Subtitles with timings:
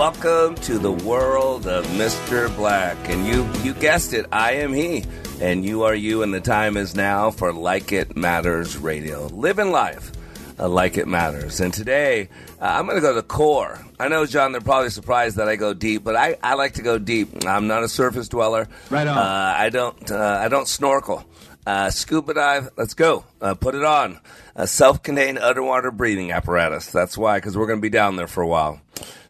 [0.00, 2.56] Welcome to the world of Mr.
[2.56, 2.96] Black.
[3.10, 5.04] And you you guessed it, I am he.
[5.42, 9.26] And you are you, and the time is now for Like It Matters Radio.
[9.26, 10.10] Living life
[10.58, 11.60] uh, like it matters.
[11.60, 12.30] And today,
[12.62, 13.78] uh, I'm going to go to the core.
[13.98, 16.82] I know, John, they're probably surprised that I go deep, but I, I like to
[16.82, 17.44] go deep.
[17.44, 18.68] I'm not a surface dweller.
[18.88, 19.18] Right on.
[19.18, 21.26] Uh, I don't uh, I don't snorkel.
[21.66, 23.26] Uh, scuba dive, let's go.
[23.38, 24.18] Uh, put it on.
[24.56, 26.90] A self contained underwater breathing apparatus.
[26.90, 28.80] That's why, because we're going to be down there for a while.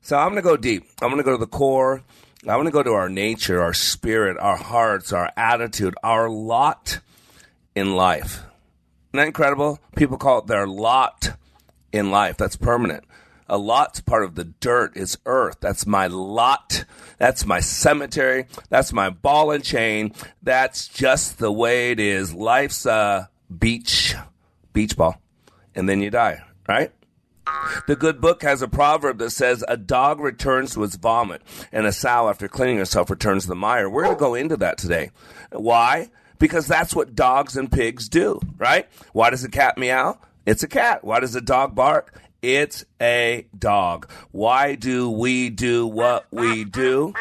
[0.03, 0.85] So I'm going to go deep.
[1.03, 2.03] I'm going to go to the core.
[2.49, 7.01] I want to go to our nature, our spirit, our hearts, our attitude, our lot
[7.75, 8.43] in life.
[9.11, 9.79] Isn't that incredible?
[9.97, 11.37] People call it their lot
[11.93, 12.39] in life.
[12.39, 13.05] That's permanent.
[13.49, 15.57] A lot's part of the dirt It's earth.
[15.61, 16.85] That's my lot.
[17.19, 18.47] That's my cemetery.
[18.69, 20.15] That's my ball and chain.
[20.43, 22.33] That's just the way it is.
[22.33, 23.29] Life's a
[23.59, 24.15] beach,
[24.73, 25.21] beach ball.
[25.75, 26.93] And then you die, right?
[27.87, 31.87] The good book has a proverb that says, A dog returns to its vomit, and
[31.87, 33.89] a sow, after cleaning herself, returns to the mire.
[33.89, 35.11] We're going to go into that today.
[35.53, 36.11] Why?
[36.39, 38.89] Because that's what dogs and pigs do, right?
[39.13, 40.19] Why does a cat meow?
[40.47, 41.05] It's a cat.
[41.05, 42.19] Why does a dog bark?
[42.43, 44.11] It's a dog.
[44.31, 47.13] Why do we do what we do?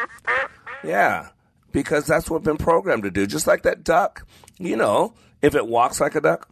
[0.82, 1.28] Yeah,
[1.72, 3.26] because that's what we've been programmed to do.
[3.26, 4.26] Just like that duck.
[4.58, 6.48] You know, if it walks like a duck,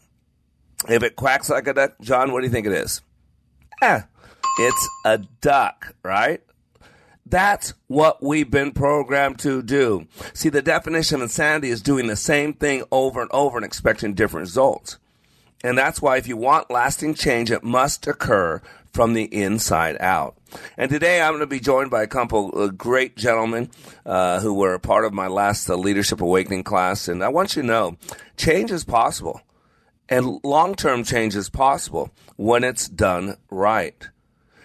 [0.89, 3.03] if it quacks like a duck, John, what do you think it is?
[3.81, 4.03] Eh,
[4.59, 6.43] it's a duck, right?
[7.27, 10.07] That's what we've been programmed to do.
[10.33, 14.15] See, the definition of insanity is doing the same thing over and over and expecting
[14.15, 14.99] different results.
[15.63, 18.63] And that's why if you want lasting change, it must occur
[18.93, 20.37] from the inside out.
[20.77, 23.71] And today I'm going to be joined by a couple of great gentlemen
[24.07, 27.09] uh, who were a part of my last uh, Leadership Awakening class.
[27.09, 27.97] And I want you to know
[28.37, 29.43] change is possible.
[30.09, 34.09] And long term change is possible when it's done right.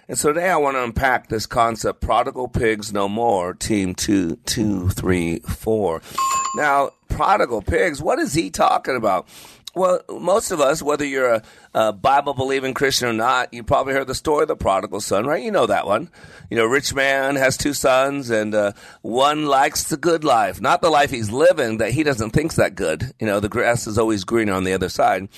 [0.08, 4.36] And so today I want to unpack this concept prodigal pigs no more, team two,
[4.44, 6.02] two, three, four.
[6.56, 9.28] Now, prodigal pigs, what is he talking about?
[9.74, 11.42] Well, most of us, whether you're a,
[11.74, 15.26] a Bible believing Christian or not, you probably heard the story of the prodigal son,
[15.26, 15.42] right?
[15.42, 16.10] You know that one.
[16.48, 20.80] You know, rich man has two sons, and uh, one likes the good life, not
[20.80, 23.12] the life he's living that he doesn't think's that good.
[23.18, 25.28] You know, the grass is always greener on the other side.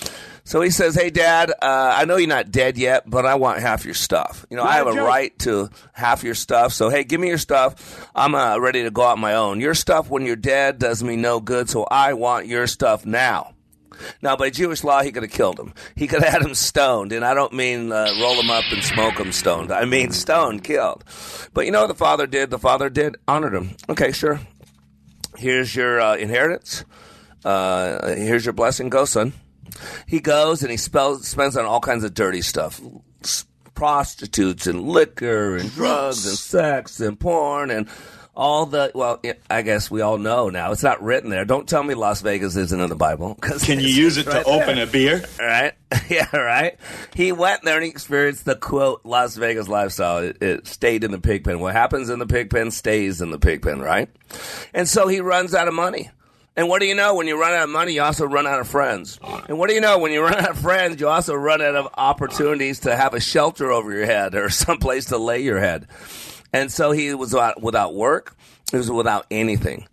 [0.45, 1.55] So he says, "Hey, Dad, uh,
[1.97, 4.45] I know you're not dead yet, but I want half your stuff.
[4.51, 6.75] You know, I have a right to half your stuff.
[6.75, 8.07] So hey, give me your stuff.
[8.15, 9.61] I'm uh, ready to go out on my own.
[9.61, 11.71] Your stuff when you're dead does me no good.
[11.71, 13.56] So I want your stuff now."
[14.23, 15.73] Now, by Jewish law, he could have killed him.
[15.95, 18.83] He could have had him stoned, and I don't mean uh, roll him up and
[18.83, 19.73] smoke him stoned.
[19.73, 21.05] I mean stoned, killed.
[21.53, 22.51] But you know what the father did?
[22.51, 23.77] The father did honored him.
[23.89, 24.41] Okay, sure.
[25.37, 26.85] Here's your uh, inheritance.
[27.45, 28.89] Uh, here's your blessing.
[28.89, 29.33] Go, son.
[30.07, 32.81] He goes and he spells, spends on all kinds of dirty stuff.
[33.75, 37.89] Prostitutes and liquor and drugs and sex and porn and
[38.37, 41.83] all the well i guess we all know now it's not written there don't tell
[41.83, 44.85] me las vegas isn't in the bible Can you use it right to open there.
[44.85, 45.25] a beer?
[45.41, 45.73] right
[46.11, 46.77] yeah right
[47.15, 51.13] he went there and he experienced the quote las vegas lifestyle it, it stayed in
[51.13, 54.11] the pig pen what happens in the pig pen stays in the pig pen right
[54.75, 56.11] and so he runs out of money
[56.59, 57.15] and what do you know?
[57.15, 59.21] When you run out of money, you also run out of friends.
[59.47, 59.99] And what do you know?
[59.99, 63.21] When you run out of friends, you also run out of opportunities to have a
[63.21, 65.87] shelter over your head or someplace to lay your head.
[66.57, 68.35] And so he was without, work.
[68.71, 69.87] He was without anything.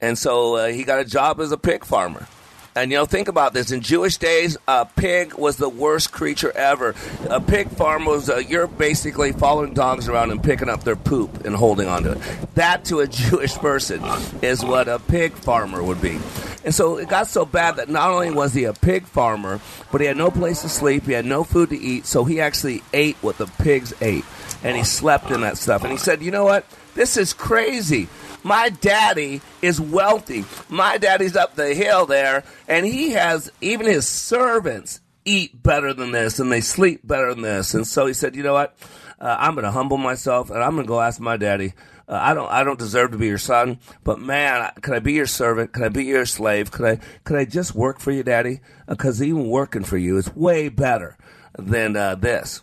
[0.00, 2.26] And so uh, he got a job as a pig farmer.
[2.74, 3.70] And you know, think about this.
[3.70, 6.94] In Jewish days, a pig was the worst creature ever.
[7.28, 11.44] A pig farm was uh, you're basically following dogs around and picking up their poop
[11.44, 12.54] and holding onto it.
[12.54, 14.02] That to a Jewish person
[14.40, 16.18] is what a pig farmer would be.
[16.64, 19.60] And so it got so bad that not only was he a pig farmer,
[19.92, 22.40] but he had no place to sleep, he had no food to eat, so he
[22.40, 24.24] actually ate what the pigs ate.
[24.66, 25.82] And he slept in that stuff.
[25.82, 26.66] And he said, You know what?
[26.94, 28.08] This is crazy.
[28.42, 30.44] My daddy is wealthy.
[30.68, 36.12] My daddy's up the hill there, and he has even his servants eat better than
[36.12, 37.74] this and they sleep better than this.
[37.74, 38.76] And so he said, you know what?
[39.20, 41.74] Uh, I'm going to humble myself and I'm going to go ask my daddy.
[42.08, 45.14] Uh, I don't, I don't deserve to be your son, but man, can I be
[45.14, 45.72] your servant?
[45.72, 46.70] Can I be your slave?
[46.70, 48.60] Could I, could I just work for you, daddy?
[48.88, 51.16] Because uh, even working for you is way better
[51.58, 52.62] than uh, this.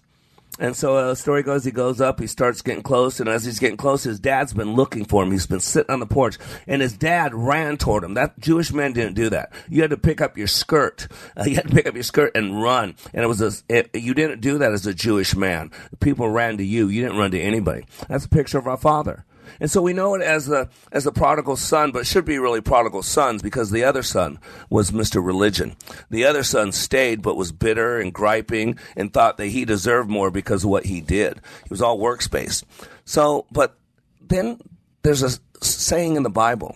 [0.60, 3.44] And so uh, the story goes, he goes up, he starts getting close, and as
[3.44, 5.32] he's getting close, his dad's been looking for him.
[5.32, 8.14] He's been sitting on the porch, and his dad ran toward him.
[8.14, 9.52] That Jewish man didn't do that.
[9.68, 11.08] You had to pick up your skirt.
[11.36, 12.96] Uh, you had to pick up your skirt and run.
[13.14, 15.72] And it was a, it, you didn't do that as a Jewish man.
[16.00, 16.88] People ran to you.
[16.88, 17.86] You didn't run to anybody.
[18.08, 19.26] That's a picture of our Father.
[19.60, 22.62] And so we know it as the as the prodigal son, but should be really
[22.62, 25.24] prodigal sons because the other son was Mr.
[25.24, 25.76] Religion.
[26.10, 30.32] The other son stayed but was bitter and griping and thought that he deserved more
[30.32, 31.42] because of what he did.
[31.64, 32.64] He was all workspace.
[33.06, 33.78] So, but
[34.22, 34.60] then
[35.04, 36.76] there's a saying in the Bible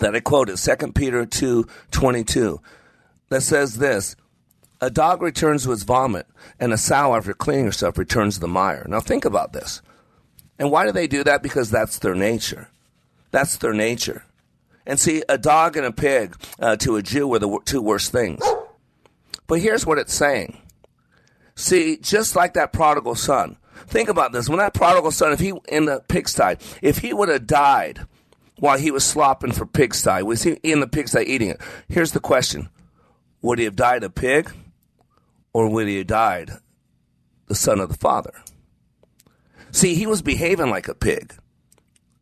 [0.00, 2.60] that I quoted, 2 Peter 2 22,
[3.30, 4.16] that says this
[4.80, 6.26] A dog returns to its vomit,
[6.58, 8.86] and a sow, after cleaning herself, returns to the mire.
[8.88, 9.82] Now think about this.
[10.58, 11.42] And why do they do that?
[11.42, 12.68] Because that's their nature.
[13.30, 14.24] That's their nature.
[14.86, 18.10] And see, a dog and a pig uh, to a Jew were the two worst
[18.10, 18.42] things.
[19.46, 20.60] But here's what it's saying.
[21.54, 23.56] See, just like that prodigal son,
[23.86, 24.48] think about this.
[24.48, 28.06] When that prodigal son, if he in the pigsty, if he would have died
[28.58, 31.60] while he was slopping for pigsty, was he in the pigsty eating it?
[31.88, 32.68] Here's the question:
[33.42, 34.52] Would he have died a pig,
[35.52, 36.52] or would he have died
[37.46, 38.32] the son of the father?
[39.70, 41.34] See, he was behaving like a pig,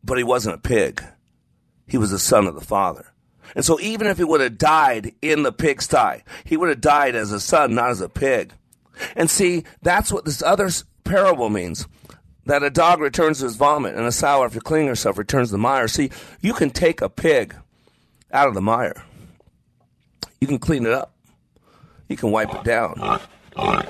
[0.03, 1.03] but he wasn't a pig.
[1.87, 3.13] He was the son of the Father.
[3.55, 7.15] And so even if he would have died in the pigsty, he would have died
[7.15, 8.53] as a son, not as a pig.
[9.15, 10.69] And see, that's what this other
[11.03, 11.87] parable means.
[12.45, 15.53] That a dog returns to his vomit and a sow after cleaning herself returns to
[15.53, 15.87] the mire.
[15.87, 16.11] See,
[16.41, 17.55] you can take a pig
[18.31, 19.03] out of the mire.
[20.39, 21.13] You can clean it up.
[22.07, 23.19] You can wipe it down.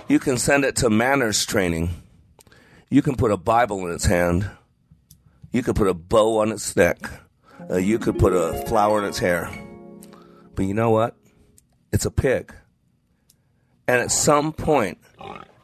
[0.08, 1.90] You can send it to manners training
[2.90, 4.50] you can put a Bible in its hand.
[5.52, 6.98] You could put a bow on its neck.
[7.70, 9.50] Uh, you could put a flower in its hair.
[10.56, 11.16] But you know what?
[11.92, 12.54] It's a pig.
[13.88, 15.00] And at some point,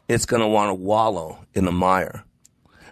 [0.08, 2.24] it's going to want to wallow in the mire.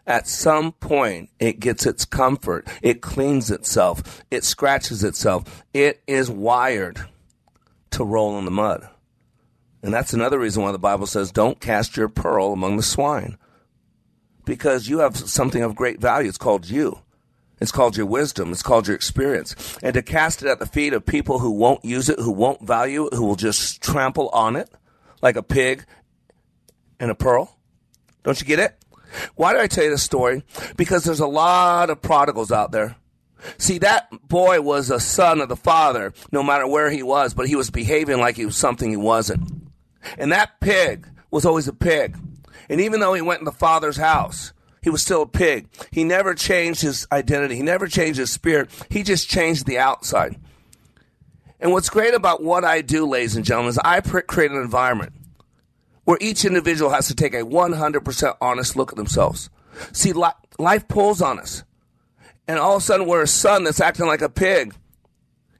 [0.06, 2.67] At some point, it gets its comfort.
[2.82, 4.25] It cleans itself.
[4.31, 5.64] It scratches itself.
[5.73, 7.00] It is wired
[7.90, 8.88] to roll in the mud.
[9.82, 13.37] And that's another reason why the Bible says, don't cast your pearl among the swine
[14.44, 16.29] because you have something of great value.
[16.29, 17.00] It's called you.
[17.61, 18.50] It's called your wisdom.
[18.50, 19.79] It's called your experience.
[19.83, 22.67] And to cast it at the feet of people who won't use it, who won't
[22.67, 24.69] value it, who will just trample on it
[25.23, 25.85] like a pig
[26.99, 27.56] and a pearl.
[28.25, 28.77] Don't you get it?
[29.37, 30.43] Why do I tell you this story?
[30.77, 32.97] Because there's a lot of prodigals out there.
[33.59, 37.49] See, that boy was a son of the father, no matter where he was, but
[37.49, 39.50] he was behaving like he was something he wasn't.
[40.19, 42.17] And that pig was always a pig.
[42.72, 45.69] And even though he went in the Father's house, he was still a pig.
[45.90, 47.54] He never changed his identity.
[47.54, 48.70] He never changed his spirit.
[48.88, 50.40] He just changed the outside.
[51.60, 55.12] And what's great about what I do, ladies and gentlemen, is I create an environment
[56.04, 59.50] where each individual has to take a 100% honest look at themselves.
[59.92, 61.64] See, life pulls on us.
[62.48, 64.74] And all of a sudden, we're a son that's acting like a pig.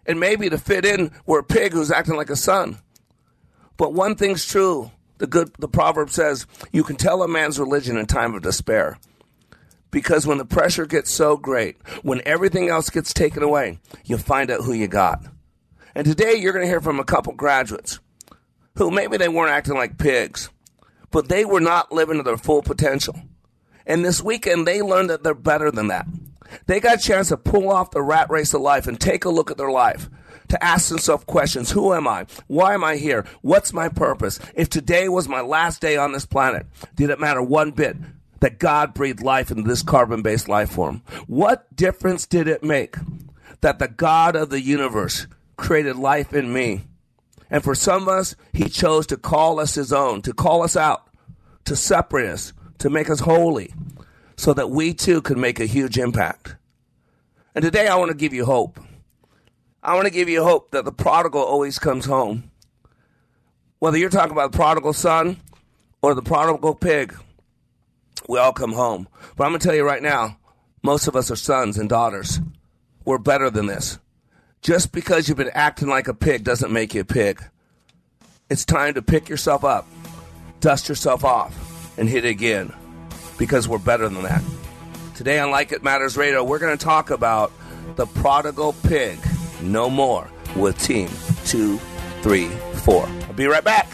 [0.07, 2.79] And maybe to fit in, we're a pig who's acting like a son.
[3.77, 4.91] But one thing's true
[5.23, 8.99] the good the proverb says, you can tell a man's religion in time of despair.
[9.93, 14.51] Because when the pressure gets so great, when everything else gets taken away, you'll find
[14.51, 15.25] out who you got.
[15.95, 18.01] And today you're going to hear from a couple graduates
[18.77, 20.51] who maybe they weren't acting like pigs,
[21.13, 23.15] but they were not living to their full potential.
[23.87, 26.09] And this weekend they learned that they're better than that.
[26.67, 29.31] They got a chance to pull off the rat race of life and take a
[29.31, 30.11] look at their life
[30.53, 31.71] to ask themselves questions.
[31.71, 32.27] Who am I?
[32.47, 33.25] Why am I here?
[33.41, 34.39] What's my purpose?
[34.55, 37.97] If today was my last day on this planet, did it matter one bit
[38.41, 41.03] that God breathed life into this carbon based life form?
[41.27, 42.97] What difference did it make
[43.63, 46.83] that the God of the universe created life in me?
[47.49, 50.77] And for some of us, he chose to call us his own, to call us
[50.77, 51.09] out,
[51.65, 53.73] to separate us, to make us holy,
[54.37, 56.57] so that we too could make a huge impact.
[57.55, 58.79] And today I want to give you hope.
[59.85, 62.51] I want to give you hope that the prodigal always comes home.
[63.81, 65.39] Whether you're talking about the prodigal son
[66.01, 67.17] or the prodigal pig,
[68.29, 69.09] we all come home.
[69.37, 70.39] But I'm going to tell you right now,
[70.85, 72.41] most of us are sons and daughters.
[73.05, 73.99] We're better than this.
[74.61, 77.43] Just because you've been acting like a pig doesn't make you a pig.
[78.49, 79.89] It's time to pick yourself up,
[80.61, 82.73] dust yourself off, and hit it again
[83.37, 84.45] because we're better than that.
[85.17, 87.51] Today on Like It Matters Radio, we're going to talk about
[87.97, 89.19] The Prodigal Pig.
[89.63, 91.09] No more with Team
[91.47, 93.07] 234.
[93.07, 93.89] I'll be right back.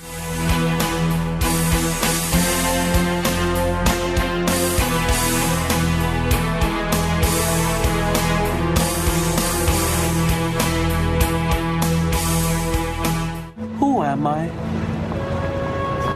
[13.78, 14.50] Who am I?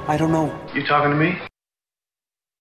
[0.09, 0.51] I don't know.
[0.75, 1.39] You talking to me?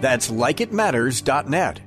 [0.00, 1.80] That's likeitmatters.net.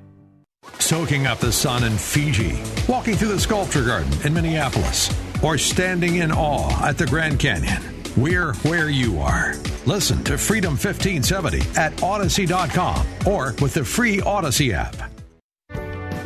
[0.80, 6.16] Soaking up the sun in Fiji, walking through the sculpture garden in Minneapolis, or standing
[6.16, 7.82] in awe at the Grand Canyon.
[8.16, 9.56] We're where you are.
[9.86, 15.13] Listen to Freedom 1570 at Odyssey.com or with the free Odyssey app.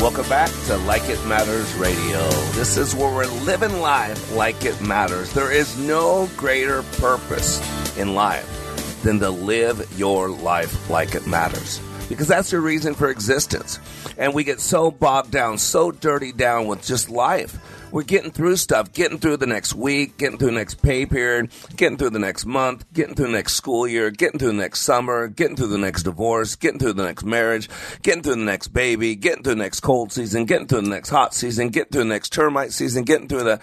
[0.00, 2.26] Welcome back to Like It Matters Radio.
[2.52, 5.30] This is where we're living life like it matters.
[5.34, 7.60] There is no greater purpose
[7.98, 11.82] in life than to live your life like it matters.
[12.08, 13.78] Because that's your reason for existence.
[14.16, 17.58] And we get so bogged down, so dirty down with just life.
[17.92, 21.50] We're getting through stuff, getting through the next week, getting through the next pay period,
[21.76, 24.82] getting through the next month, getting through the next school year, getting through the next
[24.82, 27.68] summer, getting through the next divorce, getting through the next marriage,
[28.02, 31.08] getting through the next baby, getting through the next cold season, getting through the next
[31.08, 33.60] hot season, getting through the next termite season, getting through the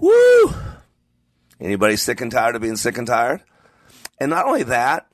[0.00, 0.54] woo.
[1.58, 3.42] Anybody sick and tired of being sick and tired?
[4.18, 5.06] And not only that,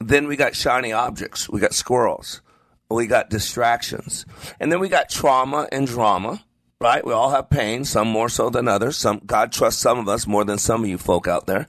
[0.00, 1.48] then we got shiny objects.
[1.48, 2.40] We got squirrels.
[2.88, 4.24] We got distractions.
[4.58, 6.44] And then we got trauma and drama
[6.80, 7.04] right?
[7.04, 8.96] We all have pain, some more so than others.
[8.96, 11.66] Some God trusts some of us more than some of you folk out there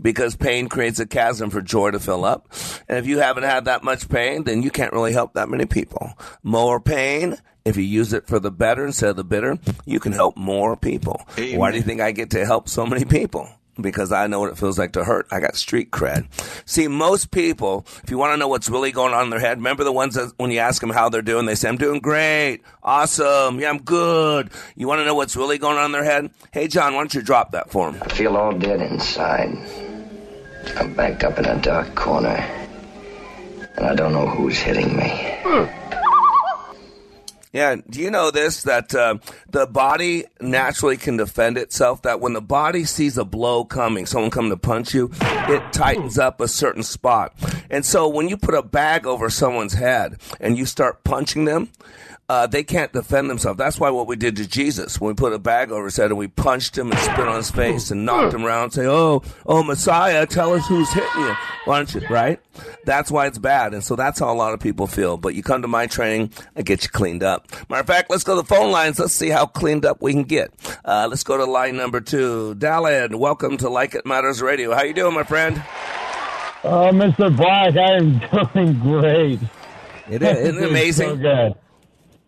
[0.00, 2.48] because pain creates a chasm for joy to fill up.
[2.88, 5.66] And if you haven't had that much pain, then you can't really help that many
[5.66, 6.12] people.
[6.42, 10.12] More pain, if you use it for the better instead of the bitter, you can
[10.12, 11.20] help more people.
[11.38, 11.58] Amen.
[11.58, 13.48] Why do you think I get to help so many people?
[13.80, 15.26] Because I know what it feels like to hurt.
[15.30, 16.26] I got street cred.
[16.68, 19.58] See, most people, if you want to know what's really going on in their head,
[19.58, 22.00] remember the ones that when you ask them how they're doing, they say, I'm doing
[22.00, 24.50] great, awesome, yeah, I'm good.
[24.74, 26.30] You want to know what's really going on in their head?
[26.52, 27.98] Hey, John, why don't you drop that for me?
[28.02, 29.56] I feel all dead inside.
[30.76, 32.36] I'm backed up in a dark corner,
[33.76, 35.10] and I don't know who's hitting me.
[35.44, 35.85] Hmm.
[37.56, 39.16] Yeah, do you know this that uh,
[39.48, 42.02] the body naturally can defend itself?
[42.02, 46.18] That when the body sees a blow coming, someone coming to punch you, it tightens
[46.18, 47.32] up a certain spot.
[47.70, 51.70] And so when you put a bag over someone's head and you start punching them,
[52.28, 53.56] uh, they can't defend themselves.
[53.58, 56.10] That's why what we did to Jesus when we put a bag over his head
[56.10, 58.86] and we punched him and spit on his face and knocked him around, and say,
[58.86, 61.34] "Oh, oh, Messiah, tell us who's hitting you."
[61.66, 62.00] Why don't you?
[62.08, 62.40] Right?
[62.84, 65.16] That's why it's bad, and so that's how a lot of people feel.
[65.16, 67.46] But you come to my training, I get you cleaned up.
[67.68, 68.98] Matter of fact, let's go to the phone lines.
[68.98, 70.52] Let's see how cleaned up we can get.
[70.84, 72.54] Uh, let's go to line number two.
[72.56, 74.74] Dallin, welcome to Like It Matters Radio.
[74.74, 75.62] How you doing, my friend?
[76.64, 77.36] Oh, Mr.
[77.36, 78.18] Black, I am
[78.54, 79.38] doing great.
[80.10, 81.08] It is, isn't it amazing?
[81.08, 81.54] so good.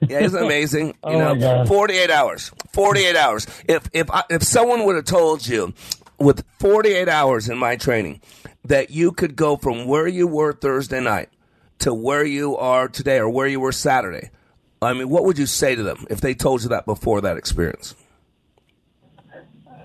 [0.07, 0.87] Yeah, isn't it amazing?
[1.09, 2.53] You Oh, my know, 48 hours.
[2.73, 3.47] 48 hours.
[3.69, 5.73] If if I, if someone would have told you
[6.19, 8.21] with 48 hours in my training
[8.65, 11.31] that you could go from where you were Thursday night
[11.81, 14.31] to where you are today or where you were Saturday,
[14.83, 17.37] I mean, what would you say to them if they told you that before that
[17.37, 17.95] experience?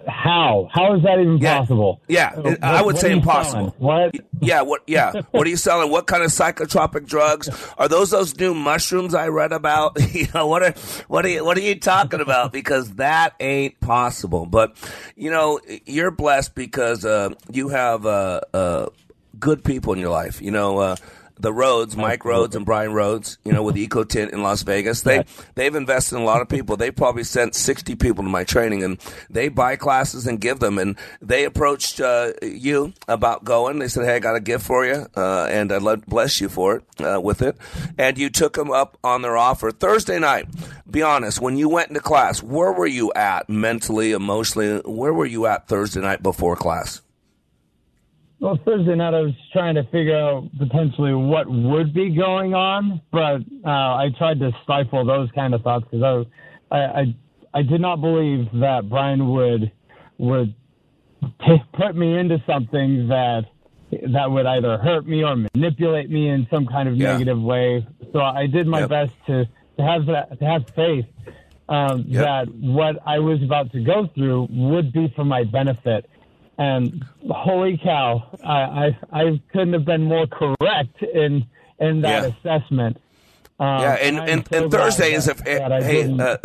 [0.07, 0.69] How?
[0.71, 2.01] How is that even possible?
[2.07, 3.73] Yeah, What- I would say impossible.
[3.79, 4.11] selling?
[4.11, 4.15] What?
[4.43, 4.81] Yeah, what?
[4.87, 5.89] Yeah, what are you selling?
[5.89, 8.09] What kind of psychotropic drugs are those?
[8.11, 9.97] Those new mushrooms I read about?
[10.13, 10.73] you know, what are
[11.07, 12.51] what are you what are you talking about?
[12.51, 14.45] Because that ain't possible.
[14.45, 14.75] But
[15.15, 18.87] you know, you're blessed because uh, you have uh, uh,
[19.39, 20.41] good people in your life.
[20.41, 20.95] You know.
[21.43, 25.01] The Rhodes, Mike Rhodes and Brian Rhodes, you know, with Eco Tint in Las Vegas,
[25.01, 26.77] they they've invested in a lot of people.
[26.77, 28.97] They probably sent sixty people to my training, and
[29.29, 30.77] they buy classes and give them.
[30.79, 33.79] And they approached uh, you about going.
[33.79, 36.39] They said, "Hey, I got a gift for you, uh, and I'd love to bless
[36.39, 37.57] you for it uh, with it."
[37.97, 40.47] And you took them up on their offer Thursday night.
[40.89, 44.79] Be honest, when you went into class, where were you at mentally, emotionally?
[44.85, 47.01] Where were you at Thursday night before class?
[48.43, 52.99] Well, Thursday night I was trying to figure out potentially what would be going on,
[53.09, 56.25] but uh, I tried to stifle those kind of thoughts because
[56.69, 57.15] I, I, I,
[57.53, 59.71] I did not believe that Brian would
[60.17, 60.53] would
[61.39, 63.45] t- put me into something that
[64.11, 67.87] that would either hurt me or manipulate me in some kind of negative way.
[68.11, 69.45] So I did my best to,
[69.77, 71.05] to have that to have faith
[71.69, 76.09] um, that what I was about to go through would be for my benefit.
[76.57, 81.45] And holy cow, I, I I couldn't have been more correct in
[81.79, 82.97] in that assessment.
[83.59, 86.37] Um, yeah, and, and, so and Thursday is that hey, uh,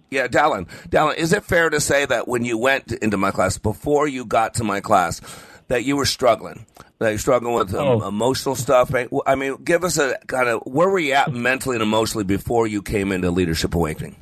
[0.10, 3.58] yeah, Dallin, Dallin, is it fair to say that when you went into my class,
[3.58, 5.20] before you got to my class,
[5.68, 6.64] that you were struggling,
[6.98, 8.08] that you're struggling with um, Oh.
[8.08, 8.92] emotional stuff?
[9.26, 12.66] I mean, give us a kind of where were you at mentally and emotionally before
[12.66, 14.16] you came into Leadership Awakening?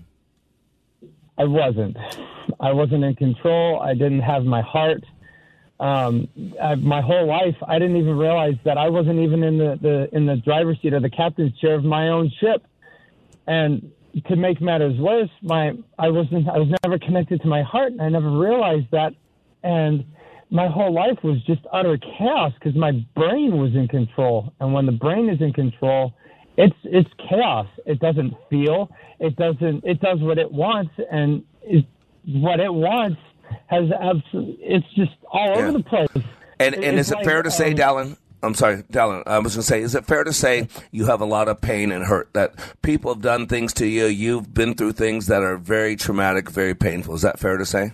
[1.38, 1.96] I wasn't.
[2.60, 3.80] I wasn't in control.
[3.80, 5.04] I didn't have my heart.
[5.80, 6.28] Um,
[6.62, 10.16] I, my whole life, I didn't even realize that I wasn't even in the, the
[10.16, 12.64] in the driver's seat or the captain's chair of my own ship.
[13.46, 13.90] And
[14.26, 16.48] to make matters worse, my I wasn't.
[16.48, 19.14] I was never connected to my heart, and I never realized that.
[19.64, 20.04] And
[20.50, 24.52] my whole life was just utter chaos because my brain was in control.
[24.60, 26.14] And when the brain is in control,
[26.56, 27.66] it's it's chaos.
[27.84, 28.90] It doesn't feel.
[29.18, 29.84] It doesn't.
[29.84, 31.84] It does what it wants, and it,
[32.24, 33.18] what it wants
[33.66, 34.58] has absolutely.
[34.60, 36.08] It's just all over the place.
[36.60, 38.16] And and it's is it fair to say, um, Dallin?
[38.42, 39.22] I'm sorry, Dallin.
[39.26, 41.60] I was going to say, is it fair to say you have a lot of
[41.60, 42.32] pain and hurt?
[42.34, 44.04] That people have done things to you.
[44.06, 47.14] You've been through things that are very traumatic, very painful.
[47.14, 47.92] Is that fair to say?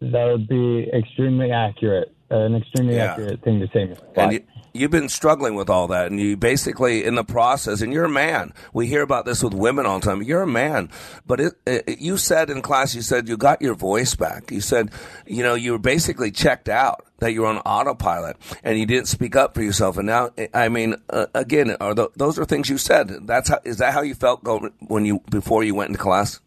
[0.00, 2.12] That would be extremely accurate.
[2.30, 3.12] An extremely Yeah.
[3.12, 3.94] accurate thing to say.
[4.16, 4.40] And you,
[4.74, 7.80] you've been struggling with all that, and you basically in the process.
[7.80, 8.52] And you're a man.
[8.72, 10.22] We hear about this with women all the time.
[10.22, 10.90] You're a man,
[11.26, 14.50] but it, it, you said in class, you said you got your voice back.
[14.50, 14.90] You said,
[15.26, 17.06] you know, you were basically checked out.
[17.18, 19.96] That you're on autopilot, and you didn't speak up for yourself.
[19.96, 23.26] And now, I mean, uh, again, are th- those are things you said?
[23.26, 26.40] That's how, is that how you felt going when you before you went into class?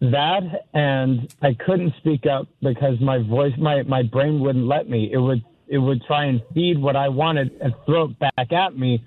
[0.00, 5.10] that and I couldn't speak up because my voice my my brain wouldn't let me.
[5.12, 8.76] It would it would try and feed what I wanted and throw it back at
[8.76, 9.02] me,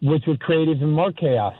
[0.00, 1.54] which would create even more chaos.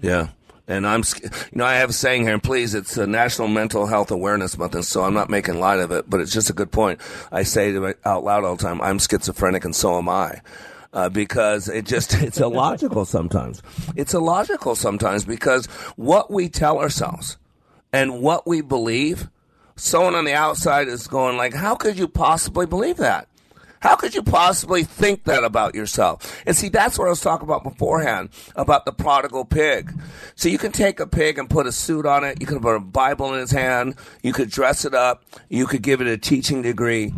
[0.00, 0.28] Yeah.
[0.68, 3.86] And I'm, you know, I have a saying here, and please, it's a National Mental
[3.86, 6.52] Health Awareness Month, and so I'm not making light of it, but it's just a
[6.52, 7.00] good point.
[7.32, 10.40] I say it out loud all the time, I'm schizophrenic and so am I.
[10.92, 13.62] Uh, because it just, it's illogical sometimes.
[13.96, 17.36] It's illogical sometimes because what we tell ourselves
[17.92, 19.28] and what we believe,
[19.74, 23.28] someone on the outside is going like, how could you possibly believe that?
[23.80, 26.42] How could you possibly think that about yourself?
[26.46, 29.92] And see, that's what I was talking about beforehand about the prodigal pig.
[30.34, 32.40] So you can take a pig and put a suit on it.
[32.40, 33.94] You could put a Bible in his hand.
[34.22, 35.24] You could dress it up.
[35.48, 37.14] You could give it a teaching degree.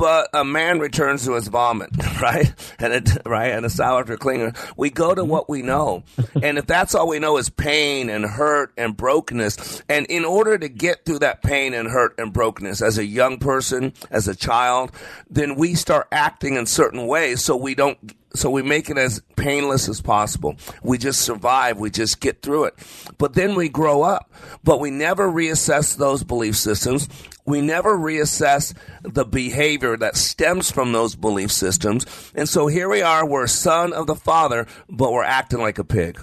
[0.00, 1.90] But a man returns to his vomit,
[2.22, 2.50] right?
[2.78, 4.54] And it, right, and a sour after cleaner.
[4.74, 6.04] We go to what we know,
[6.42, 10.56] and if that's all we know is pain and hurt and brokenness, and in order
[10.56, 14.34] to get through that pain and hurt and brokenness as a young person, as a
[14.34, 14.90] child,
[15.28, 19.20] then we start acting in certain ways so we don't so we make it as
[19.36, 20.56] painless as possible.
[20.82, 21.78] We just survive.
[21.78, 22.74] We just get through it.
[23.18, 24.32] But then we grow up.
[24.62, 27.08] But we never reassess those belief systems.
[27.50, 32.06] We never reassess the behavior that stems from those belief systems.
[32.34, 33.26] And so here we are.
[33.26, 36.20] We're a son of the Father, but we're acting like a pig.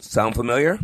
[0.00, 0.78] Sound familiar?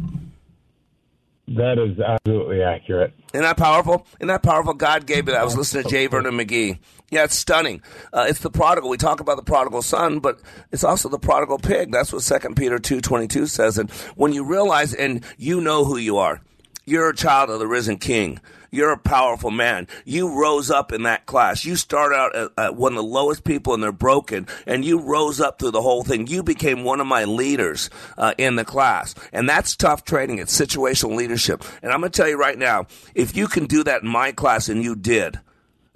[1.49, 3.12] That is absolutely accurate.
[3.35, 4.07] Isn't that powerful?
[4.21, 4.75] Isn't that powerful?
[4.75, 5.35] God gave it.
[5.35, 6.07] I was listening to J.
[6.07, 6.79] Vernon McGee.
[7.11, 7.83] Yeah, it's stunning.
[8.12, 8.88] Uh, it's the prodigal.
[8.88, 10.40] We talk about the prodigal son, but
[10.71, 11.90] it's also the prodigal pig.
[11.90, 13.77] That's what Second Peter two twenty two says.
[13.77, 16.40] And when you realize and you know who you are,
[16.87, 18.40] you're a child of the risen King.
[18.74, 19.87] You're a powerful man.
[20.06, 21.66] You rose up in that class.
[21.66, 24.98] You start out at, at one of the lowest people and they're broken, and you
[24.98, 26.26] rose up through the whole thing.
[26.26, 29.14] You became one of my leaders uh, in the class.
[29.30, 30.38] And that's tough training.
[30.38, 31.62] It's situational leadership.
[31.82, 34.32] And I'm going to tell you right now, if you can do that in my
[34.32, 35.38] class, and you did,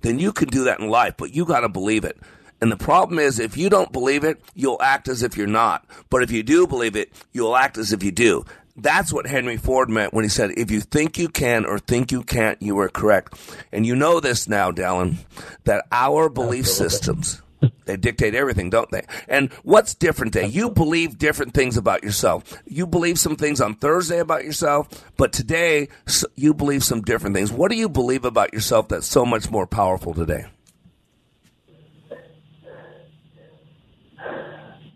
[0.02, 2.18] then you can do that in life, but you got to believe it.
[2.60, 5.86] And the problem is, if you don't believe it, you'll act as if you're not.
[6.10, 8.44] But if you do believe it, you'll act as if you do.
[8.76, 12.12] That's what Henry Ford meant when he said, if you think you can or think
[12.12, 13.34] you can't, you are correct.
[13.72, 15.16] And you know this now, Dallin,
[15.64, 17.40] that our belief systems,
[17.86, 19.06] they dictate everything, don't they?
[19.28, 20.48] And what's different today?
[20.48, 22.62] You believe different things about yourself.
[22.66, 25.88] You believe some things on Thursday about yourself, but today
[26.34, 27.50] you believe some different things.
[27.50, 30.44] What do you believe about yourself that's so much more powerful today?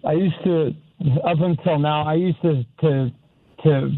[0.04, 0.74] I used to,
[1.24, 3.10] up until now, I used to, to
[3.64, 3.90] to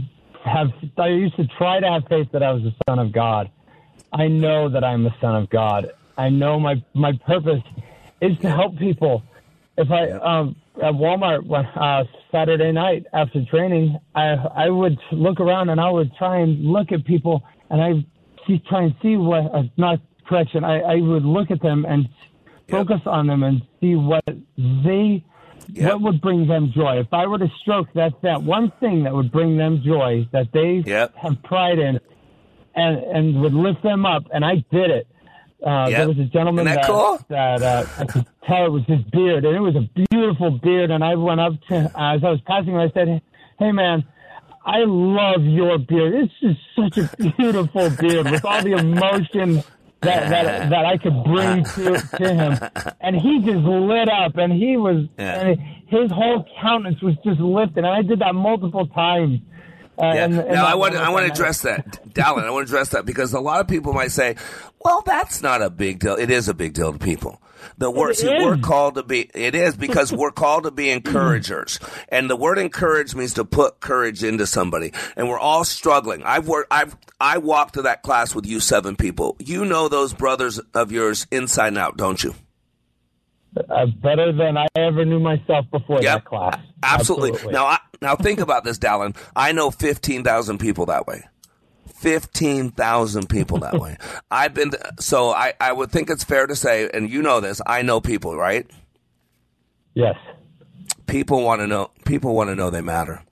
[0.45, 3.51] have I used to try to have faith that I was the son of God.
[4.13, 5.93] I know that I'm the son of God.
[6.17, 7.63] I know my my purpose
[8.21, 9.23] is to help people.
[9.79, 15.71] If I um, at Walmart uh, Saturday night after training, I I would look around
[15.71, 17.93] and I would try and look at people and I
[18.47, 20.65] see, try and see what uh, not correction.
[20.65, 22.09] I, I would look at them and
[22.69, 24.25] focus on them and see what
[24.57, 25.25] they
[25.69, 25.93] Yep.
[25.93, 26.99] What would bring them joy?
[26.99, 30.49] If I were to stroke that that one thing that would bring them joy that
[30.53, 31.15] they yep.
[31.17, 32.01] have pride in,
[32.75, 35.07] and and would lift them up, and I did it.
[35.65, 35.99] Uh, yep.
[35.99, 37.21] There was a gentleman that, that, cool?
[37.29, 40.91] that uh, I could tell it was his beard, and it was a beautiful beard.
[40.91, 43.23] And I went up to as I was passing him, I said,
[43.59, 44.05] "Hey, man."
[44.65, 46.15] I love your beard.
[46.15, 49.65] It's just such a beautiful beard with all the emotion
[50.03, 54.53] that that that I could bring to to him, and he just lit up, and
[54.53, 55.41] he was, yeah.
[55.41, 59.41] and his whole countenance was just lifted, and I did that multiple times.
[59.99, 60.25] Uh, yeah.
[60.25, 62.45] And, and now I want I want to address that, Dallin.
[62.45, 64.37] I want to address that because a lot of people might say,
[64.81, 67.41] "Well, that's not a big deal." It is a big deal to people.
[67.79, 71.79] The word see, we're called to be it is because we're called to be encouragers.
[72.09, 74.93] And the word encourage means to put courage into somebody.
[75.17, 76.23] And we're all struggling.
[76.23, 79.37] I've worked I've I walked to that class with you seven people.
[79.39, 82.35] You know those brothers of yours inside and out, don't you?
[83.57, 86.19] Uh, better than I ever knew myself before yep.
[86.19, 86.59] that class.
[86.83, 87.33] Absolutely.
[87.33, 87.53] Absolutely.
[87.53, 89.15] Now, I, now think about this, Dallin.
[89.37, 91.25] I know fifteen thousand people that way.
[92.03, 93.97] 15,000 people that way.
[94.31, 97.63] I've been, so I, I would think it's fair to say, and you know this,
[97.65, 98.69] I know people, right?
[99.95, 100.17] Yes.
[101.07, 103.23] People want to know, people want to know they matter.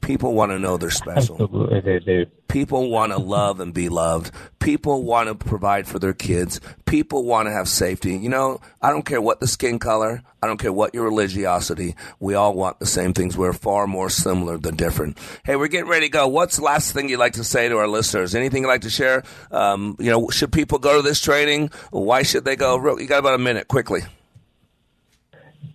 [0.00, 1.36] People want to know they're special.
[1.68, 2.26] They do.
[2.48, 4.30] People want to love and be loved.
[4.58, 6.60] People want to provide for their kids.
[6.86, 8.16] People want to have safety.
[8.16, 10.22] You know, I don't care what the skin color.
[10.42, 11.94] I don't care what your religiosity.
[12.20, 13.36] We all want the same things.
[13.36, 15.18] We're far more similar than different.
[15.44, 16.28] Hey, we're getting ready to go.
[16.28, 18.34] What's the last thing you'd like to say to our listeners?
[18.34, 19.24] Anything you'd like to share?
[19.50, 21.70] Um, you know, should people go to this training?
[21.90, 22.76] Why should they go?
[22.98, 24.00] You got about a minute, quickly.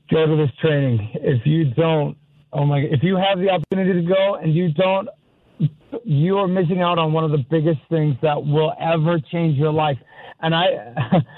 [0.10, 1.12] Go to this training.
[1.16, 2.18] If you don't,
[2.54, 5.10] oh my, god, if you have the opportunity to go and you don't,
[6.04, 9.72] you are missing out on one of the biggest things that will ever change your
[9.72, 9.98] life.
[10.42, 10.66] And I,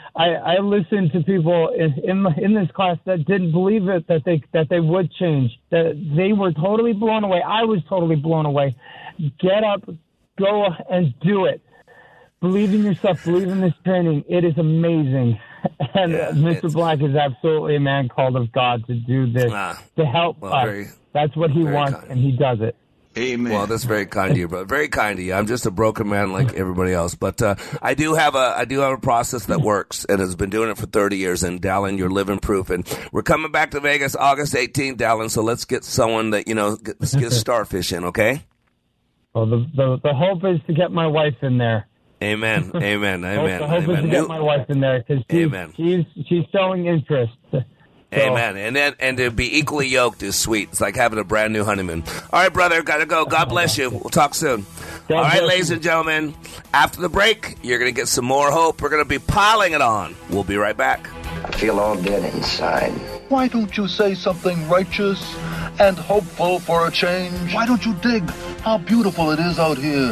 [0.15, 4.23] I, I listened to people in, in in this class that didn't believe it that
[4.25, 5.51] they that they would change.
[5.69, 7.41] That they were totally blown away.
[7.45, 8.75] I was totally blown away.
[9.39, 9.87] Get up,
[10.39, 11.61] go and do it.
[12.41, 13.23] Believe in yourself.
[13.23, 14.23] Believe in this training.
[14.27, 15.39] It is amazing.
[15.95, 16.71] And yeah, Mr.
[16.71, 20.53] Black is absolutely a man called of God to do this ah, to help well,
[20.53, 20.65] us.
[20.65, 22.11] Very, That's what he wants, kind.
[22.11, 22.75] and he does it.
[23.17, 23.53] Amen.
[23.53, 24.65] Well, that's very kind of you, brother.
[24.65, 25.33] Very kind of you.
[25.33, 28.65] I'm just a broken man like everybody else, but uh, I do have a I
[28.65, 31.41] do have a process that works and has been doing it for 30 years.
[31.41, 32.69] And Dallin, you're living proof.
[32.69, 35.31] And we're coming back to Vegas August 18th, Dallin.
[35.31, 38.43] So let's get someone that you know get, let's get starfish in, okay?
[39.33, 41.87] Well, the, the the hope is to get my wife in there.
[42.21, 42.71] Amen.
[42.75, 43.23] Amen.
[43.23, 43.63] Amen.
[43.63, 44.03] I hope Amen.
[44.03, 47.31] to get my wife in there because she's, she's she's showing interest.
[48.17, 48.57] Amen.
[48.57, 50.69] And then and to be equally yoked is sweet.
[50.71, 52.03] It's like having a brand new honeymoon.
[52.31, 53.25] All right, brother, gotta go.
[53.25, 53.89] God bless you.
[53.89, 54.65] We'll talk soon.
[55.09, 56.33] All right, bless ladies and gentlemen.
[56.73, 58.81] After the break, you're gonna get some more hope.
[58.81, 60.15] We're gonna be piling it on.
[60.29, 61.09] We'll be right back.
[61.43, 62.91] I feel all dead inside.
[63.29, 65.21] Why don't you say something righteous
[65.79, 67.53] and hopeful for a change?
[67.53, 68.29] Why don't you dig
[68.61, 70.11] how beautiful it is out here?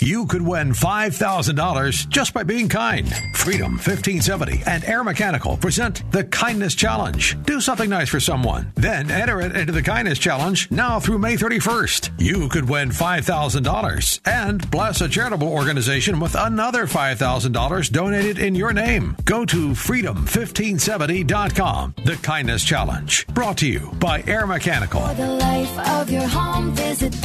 [0.00, 3.12] You could win $5,000 just by being kind.
[3.34, 7.36] Freedom 1570 and Air Mechanical present the Kindness Challenge.
[7.42, 11.36] Do something nice for someone, then enter it into the Kindness Challenge now through May
[11.36, 12.10] 31st.
[12.20, 18.72] You could win $5,000 and bless a charitable organization with another $5,000 donated in your
[18.72, 19.16] name.
[19.24, 21.94] Go to freedom1570.com.
[22.04, 25.00] The Kindness Challenge, brought to you by Air Mechanical.
[25.00, 27.16] For the life of your home, visit.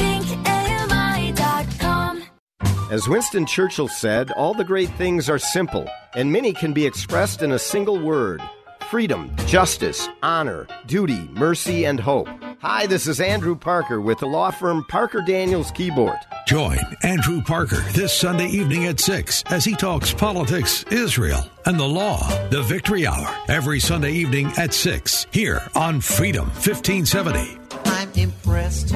[2.91, 7.41] As Winston Churchill said, all the great things are simple, and many can be expressed
[7.41, 8.41] in a single word
[8.89, 12.27] freedom, justice, honor, duty, mercy, and hope.
[12.59, 16.19] Hi, this is Andrew Parker with the law firm Parker Daniels Kibort.
[16.45, 21.87] Join Andrew Parker this Sunday evening at 6 as he talks politics, Israel, and the
[21.87, 22.19] law.
[22.49, 27.57] The Victory Hour, every Sunday evening at 6, here on Freedom 1570.
[27.85, 28.93] I'm impressed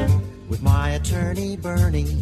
[0.47, 2.21] with my attorney, Bernie.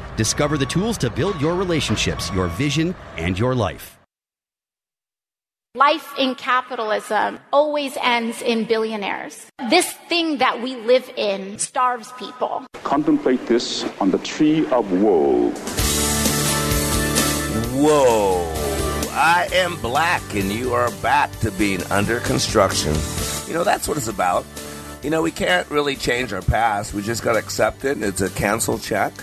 [0.17, 3.97] Discover the tools to build your relationships, your vision, and your life.
[5.73, 9.47] Life in capitalism always ends in billionaires.
[9.69, 12.65] This thing that we live in starves people.
[12.83, 15.51] Contemplate this on the tree of woe.
[17.79, 18.51] Whoa.
[19.13, 22.93] I am black, and you are back to being under construction.
[23.47, 24.45] You know, that's what it's about.
[25.03, 26.93] You know, we can't really change our past.
[26.93, 28.03] We just got to accept it.
[28.03, 29.13] It's a cancel check.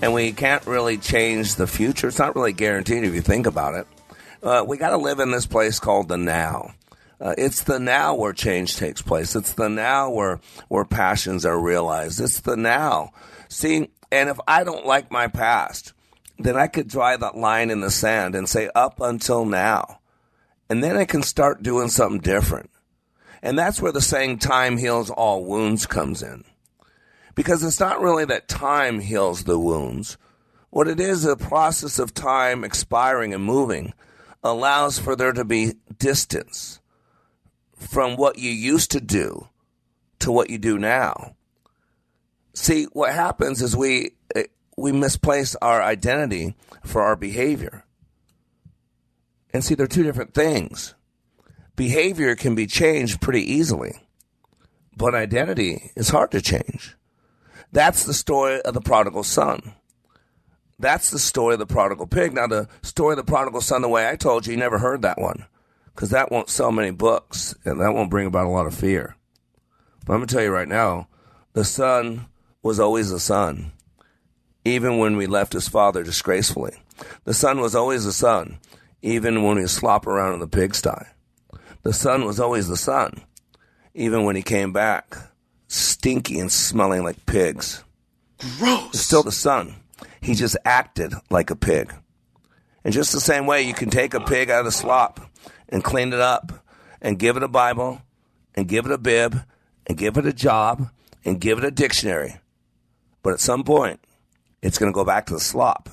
[0.00, 2.08] And we can't really change the future.
[2.08, 3.86] It's not really guaranteed if you think about it.
[4.42, 6.72] Uh, we got to live in this place called the now.
[7.20, 9.34] Uh, it's the now where change takes place.
[9.34, 12.20] It's the now where where passions are realized.
[12.20, 13.10] It's the now.
[13.48, 15.92] See, and if I don't like my past,
[16.38, 19.98] then I could draw that line in the sand and say up until now.
[20.70, 22.70] And then I can start doing something different.
[23.42, 26.44] And that's where the saying time heals all wounds comes in.
[27.38, 30.18] Because it's not really that time heals the wounds.
[30.70, 33.94] What it is, a process of time expiring and moving
[34.42, 36.80] allows for there to be distance
[37.76, 39.46] from what you used to do
[40.18, 41.36] to what you do now.
[42.54, 44.46] See, what happens is we eh,
[44.76, 47.84] we misplace our identity for our behavior.
[49.54, 50.96] And see, they're two different things.
[51.76, 54.08] Behavior can be changed pretty easily,
[54.96, 56.96] but identity is hard to change.
[57.72, 59.74] That's the story of the prodigal son.
[60.78, 62.32] That's the story of the prodigal pig.
[62.32, 65.02] Now, the story of the prodigal son, the way I told you, you never heard
[65.02, 65.46] that one
[65.98, 69.16] because that won't sell many books and that won't bring about a lot of fear.
[70.06, 71.08] But I'm going to tell you right now
[71.54, 72.26] the son
[72.62, 73.72] was always the son,
[74.64, 76.76] even when we left his father disgracefully.
[77.24, 78.58] The son was always the son,
[79.02, 81.04] even when he was slopping around in the pigsty.
[81.82, 83.22] The son was always the son,
[83.92, 85.16] even when he came back
[85.68, 87.84] stinky and smelling like pigs.
[88.58, 88.98] Gross.
[88.98, 89.76] Still the son.
[90.20, 91.94] He just acted like a pig.
[92.84, 95.20] And just the same way, you can take a pig out of the slop
[95.68, 96.64] and clean it up
[97.00, 98.02] and give it a Bible
[98.54, 99.42] and give it a bib
[99.86, 100.88] and give it a job
[101.24, 102.36] and give it a dictionary.
[103.22, 104.00] But at some point,
[104.62, 105.88] it's going to go back to the slop.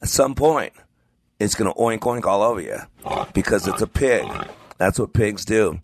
[0.00, 0.72] At some point,
[1.38, 2.78] it's going to oink oink all over you
[3.32, 4.26] because it's a pig.
[4.78, 5.80] That's what pigs do.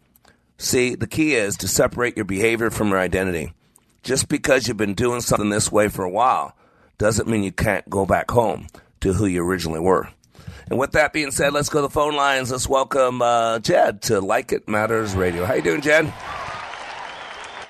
[0.61, 3.55] See, the key is to separate your behavior from your identity.
[4.03, 6.55] Just because you've been doing something this way for a while
[6.99, 8.67] doesn't mean you can't go back home
[9.01, 10.11] to who you originally were.
[10.69, 12.53] And with that being said, let's go to the phone lines.
[12.53, 15.47] Let's welcome uh, Jed to Like It Matters Radio.
[15.47, 16.13] How you doing, Jed?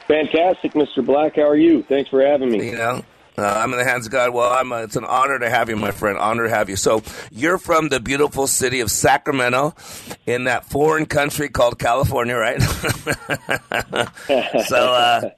[0.09, 1.07] Fantastic, Mr.
[1.07, 1.37] Black.
[1.37, 1.85] How are you?
[1.85, 2.71] Thanks for having me.
[2.71, 3.05] You know,
[3.41, 4.31] uh, I'm in the hands of God.
[4.31, 4.73] Well, I'm.
[4.73, 6.19] Uh, it's an honor to have you, my friend.
[6.19, 6.77] Honor to have you.
[6.77, 9.75] So you're from the beautiful city of Sacramento,
[10.27, 12.61] in that foreign country called California, right?
[14.69, 15.31] so, uh,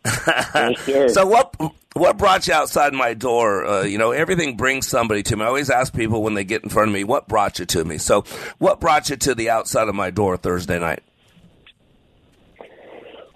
[1.09, 1.55] so what?
[1.95, 3.67] What brought you outside my door?
[3.67, 5.45] Uh, you know, everything brings somebody to me.
[5.45, 7.85] I always ask people when they get in front of me, "What brought you to
[7.85, 8.25] me?" So,
[8.59, 11.03] what brought you to the outside of my door Thursday night?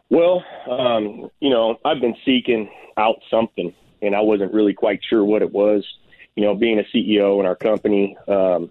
[0.09, 5.25] Well, um, you know, I've been seeking out something, and I wasn't really quite sure
[5.25, 5.85] what it was.
[6.35, 8.71] You know, being a CEO in our company, um,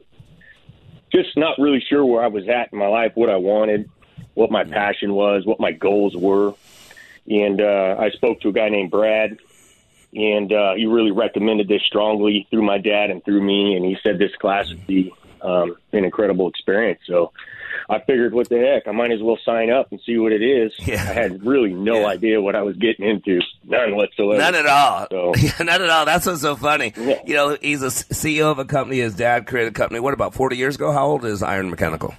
[1.12, 3.90] just not really sure where I was at in my life, what I wanted,
[4.34, 6.54] what my passion was, what my goals were.
[7.28, 9.40] And uh, I spoke to a guy named Brad,
[10.14, 13.76] and uh, he really recommended this strongly through my dad and through me.
[13.76, 15.12] And he said this class would be
[15.42, 17.00] um, an incredible experience.
[17.06, 17.32] So
[17.90, 20.42] I figured, what the heck, I might as well sign up and see what it
[20.42, 20.74] is.
[20.80, 20.96] Yeah.
[21.08, 22.08] I had really no Yeah.
[22.08, 24.40] idea what I was getting into, none whatsoever.
[24.40, 25.08] None at all.
[25.12, 26.06] So, None at all.
[26.06, 26.94] That's what's so funny.
[27.26, 29.00] You know, he's a CEO of a company.
[29.00, 30.00] His dad created a company.
[30.00, 30.92] What about forty years ago?
[30.92, 32.14] How old is Iron Mechanical?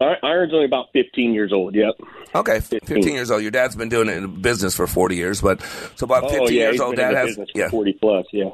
[0.00, 1.74] Iron's only about 15 years old.
[1.74, 1.94] Yep.
[2.34, 3.02] Okay, 15.
[3.14, 3.42] years old.
[3.42, 5.60] Your dad's been doing it in business for 40 years, but
[5.96, 7.36] so about 15 oh, yeah, years old, dad has.
[7.54, 7.68] Yeah.
[7.68, 8.26] 40 plus.
[8.32, 8.50] Yeah.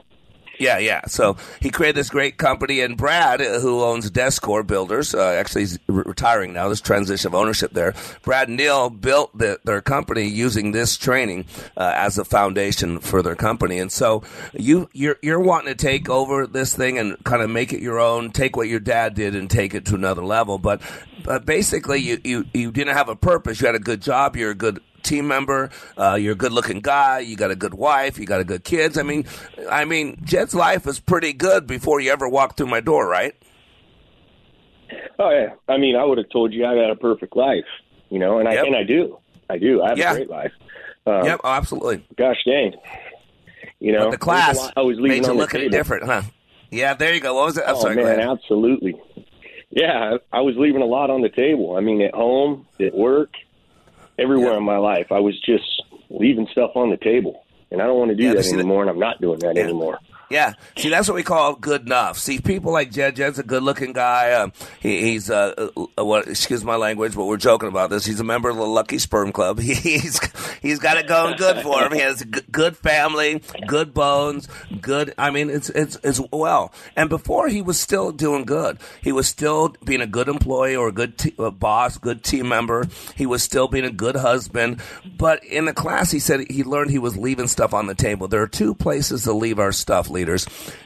[0.58, 1.02] Yeah, yeah.
[1.06, 5.62] So he created this great company, and Brad, uh, who owns Descore Builders, uh, actually
[5.62, 6.68] he's re- retiring now.
[6.68, 7.94] This transition of ownership there.
[8.22, 13.36] Brad Neil built the, their company using this training uh, as a foundation for their
[13.36, 17.50] company, and so you you're you're wanting to take over this thing and kind of
[17.50, 18.30] make it your own.
[18.30, 20.58] Take what your dad did and take it to another level.
[20.58, 20.80] But
[21.24, 23.60] but basically, you you you didn't have a purpose.
[23.60, 24.36] You had a good job.
[24.36, 25.70] You're a good team member.
[25.96, 27.20] Uh, you're a good looking guy.
[27.20, 28.18] You got a good wife.
[28.18, 28.98] You got a good kids.
[28.98, 29.24] I mean,
[29.70, 33.34] I mean, Jed's life was pretty good before you ever walked through my door, right?
[35.18, 35.54] Oh yeah.
[35.68, 37.64] I mean, I would have told you I got a perfect life,
[38.10, 39.18] you know, and I and I do.
[39.48, 39.82] I do.
[39.82, 40.12] I have Yeah.
[40.12, 40.52] a great life.
[41.06, 42.04] Um, yep, oh, absolutely.
[42.16, 42.74] Gosh dang.
[43.78, 46.22] You know, but the class I was leaving made you look at it different, huh?
[46.70, 47.34] Yeah, there you go.
[47.34, 47.64] What was it?
[47.66, 47.96] I'm oh sorry.
[47.96, 48.94] man, absolutely.
[49.70, 51.76] Yeah, I was leaving a lot on the table.
[51.76, 53.30] I mean, at home, at work,
[54.18, 55.64] everywhere in my life, I was just
[56.10, 58.58] leaving stuff on the table, and I don't want to do Yeah, that see, that-
[58.60, 58.82] anymore.
[58.82, 59.98] and I'm not doing that anymore.
[60.34, 62.18] Yeah, see, that's what we call good enough.
[62.18, 63.14] See, people like Jed.
[63.14, 64.32] Jed's a good-looking guy.
[64.32, 66.26] Um, he, he's uh, uh, what?
[66.26, 68.04] Excuse my language, but we're joking about this.
[68.04, 69.60] He's a member of the Lucky Sperm Club.
[69.60, 70.18] He's
[70.60, 71.92] he's got it going good for him.
[71.92, 74.48] He has a g- good family, good bones,
[74.80, 75.14] good.
[75.16, 76.72] I mean, it's it's it's well.
[76.96, 78.78] And before he was still doing good.
[79.02, 82.48] He was still being a good employee or a good te- uh, boss, good team
[82.48, 82.88] member.
[83.14, 84.80] He was still being a good husband.
[85.16, 88.26] But in the class, he said he learned he was leaving stuff on the table.
[88.26, 90.08] There are two places to leave our stuff,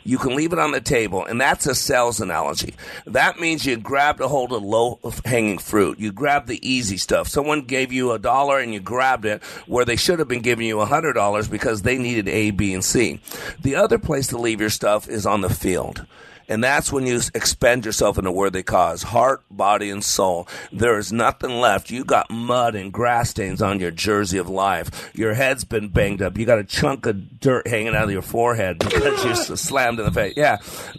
[0.04, 2.74] You can leave it on the table, and that's a sales analogy.
[3.06, 5.98] That means you grabbed a hold of low hanging fruit.
[5.98, 7.28] You grabbed the easy stuff.
[7.28, 10.66] Someone gave you a dollar and you grabbed it where they should have been giving
[10.66, 13.20] you a hundred dollars because they needed A, B, and C.
[13.60, 16.06] The other place to leave your stuff is on the field.
[16.48, 20.48] And that's when you expend yourself in a worthy cause, heart, body, and soul.
[20.72, 21.90] There is nothing left.
[21.90, 25.10] You got mud and grass stains on your jersey of life.
[25.14, 26.38] Your head's been banged up.
[26.38, 30.06] You got a chunk of dirt hanging out of your forehead because you slammed in
[30.06, 30.34] the face.
[30.36, 30.58] Yeah,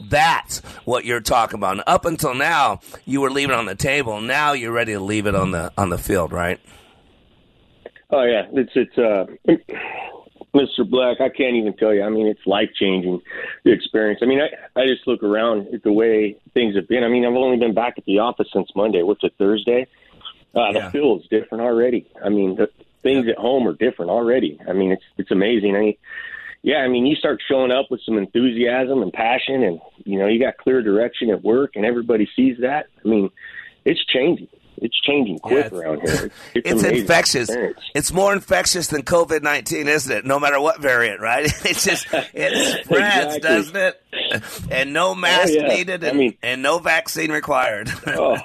[0.09, 1.73] that's what you're talking about.
[1.73, 4.21] And up until now, you were leaving on the table.
[4.21, 6.59] Now you're ready to leave it on the on the field, right?
[8.11, 9.25] Oh yeah, it's it's uh,
[10.53, 10.89] Mr.
[10.89, 11.21] Black.
[11.21, 12.03] I can't even tell you.
[12.03, 13.21] I mean, it's life changing
[13.63, 14.19] the experience.
[14.23, 17.03] I mean, I I just look around at the way things have been.
[17.03, 19.03] I mean, I've only been back at the office since Monday.
[19.03, 19.87] What's it Thursday?
[20.55, 22.07] Uh, the feel is different already.
[22.23, 22.69] I mean, the,
[23.03, 24.59] things at home are different already.
[24.67, 25.75] I mean, it's it's amazing.
[25.75, 25.97] I mean,
[26.61, 30.27] yeah, I mean, you start showing up with some enthusiasm and passion, and you know,
[30.27, 32.87] you got clear direction at work, and everybody sees that.
[33.03, 33.29] I mean,
[33.85, 34.49] it's changing.
[34.81, 36.31] It's changing quick it's, around here.
[36.55, 37.49] It's, it's, infectious.
[37.49, 37.79] experience.
[37.93, 40.25] It's more infectious than COVID nineteen, isn't it?
[40.25, 41.45] No matter what variant, right?
[41.65, 43.39] It's just it spreads, Exactly.
[43.39, 44.01] doesn't it?
[44.71, 45.67] And no mask yeah.
[45.67, 47.89] needed, and, I mean- and no vaccine required.
[48.07, 48.37] oh,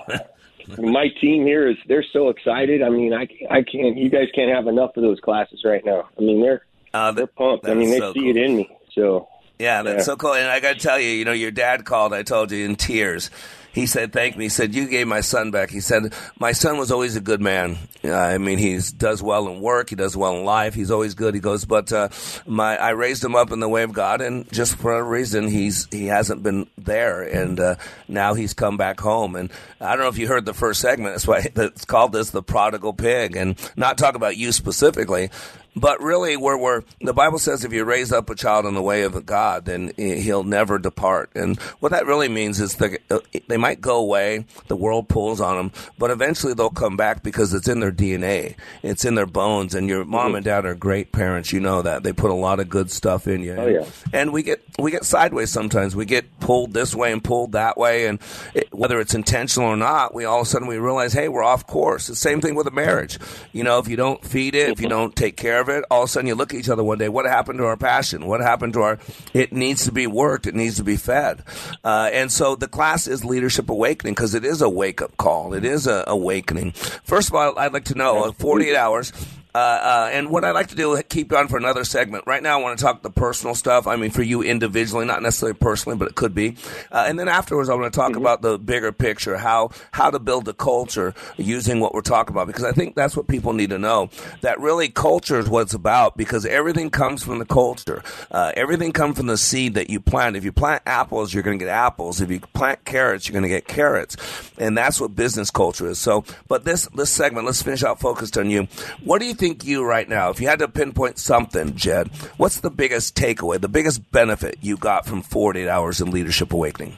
[0.79, 2.83] my team here is they're so excited.
[2.83, 3.97] I mean, I I can't.
[3.97, 6.09] You guys can't have enough of those classes right now.
[6.19, 7.69] I mean, they're Uh, they're pumped.
[7.69, 8.31] I mean, they so see cool.
[8.31, 8.77] it in me.
[8.95, 9.29] So
[9.59, 10.03] Yeah, that's Yeah.
[10.05, 10.35] so cool.
[10.35, 12.13] And I got to tell you, you know, your dad called.
[12.15, 13.31] I told you in tears.
[13.75, 16.79] He said, "Thank me." He said, "You gave my son back." He said, "My son
[16.79, 17.77] was always a good man.
[18.05, 19.91] Uh, I mean, he does well in work.
[19.91, 20.75] He does well in life.
[20.75, 22.09] He's always good." He goes, "But uh,
[22.47, 25.49] my I raised him up in the way of God, and just for a reason,
[25.49, 27.75] he's he hasn't been there, and uh,
[28.07, 29.51] now he's come back home." And
[29.81, 31.15] I don't know if you heard the first segment.
[31.15, 35.31] That's why it's called this the prodigal pig, and not talk about you specifically.
[35.77, 38.83] But really, where we're, the Bible says if you raise up a child in the
[38.83, 41.31] way of God, then he'll never depart.
[41.35, 45.41] And what that really means is that uh, they might go away, the world pulls
[45.41, 49.27] on them, but eventually they'll come back because it's in their DNA, it's in their
[49.27, 49.75] bones.
[49.75, 52.61] And your mom and dad are great parents, you know that they put a lot
[52.61, 53.55] of good stuff in you.
[53.55, 53.85] Oh, yeah.
[54.13, 55.97] And we get we get sideways sometimes.
[55.97, 58.21] We get pulled this way and pulled that way, and
[58.55, 61.43] it, whether it's intentional or not, we all of a sudden we realize, hey, we're
[61.43, 62.07] off course.
[62.07, 63.19] The same thing with a marriage.
[63.53, 66.03] You know, if you don't feed it, if you don't take care of it, all
[66.03, 67.09] of a sudden you look at each other one day.
[67.09, 68.27] What happened to our passion?
[68.27, 68.99] What happened to our?
[69.33, 70.47] It needs to be worked.
[70.47, 71.43] It needs to be fed.
[71.83, 75.55] Uh, and so the class is leadership awakening because it is a wake up call.
[75.55, 76.73] It is a awakening.
[76.73, 79.13] First of all, I'd like to know uh, 48 hours.
[79.55, 82.25] Uh, uh, and what I'd like to do, keep on for another segment.
[82.27, 83.87] Right now, I want to talk the personal stuff.
[83.87, 86.57] I mean, for you individually, not necessarily personally, but it could be.
[86.91, 90.19] Uh, and then afterwards, I want to talk about the bigger picture, how how to
[90.19, 93.71] build a culture using what we're talking about, because I think that's what people need
[93.71, 94.11] to know.
[94.41, 98.03] That really culture is what it's about, because everything comes from the culture.
[98.33, 100.35] Uh, everything comes from the seed that you plant.
[100.35, 102.21] If you plant apples, you're going to get apples.
[102.21, 104.17] If you plant carrots, you're going to get carrots,
[104.59, 106.01] and that's what business culture is.
[106.01, 108.67] So, but this this segment, let's finish out focused on you.
[109.05, 112.61] What do you think you right now, if you had to pinpoint something, Jed, what's
[112.61, 116.97] the biggest takeaway, the biggest benefit you got from 48 hours in leadership awakening?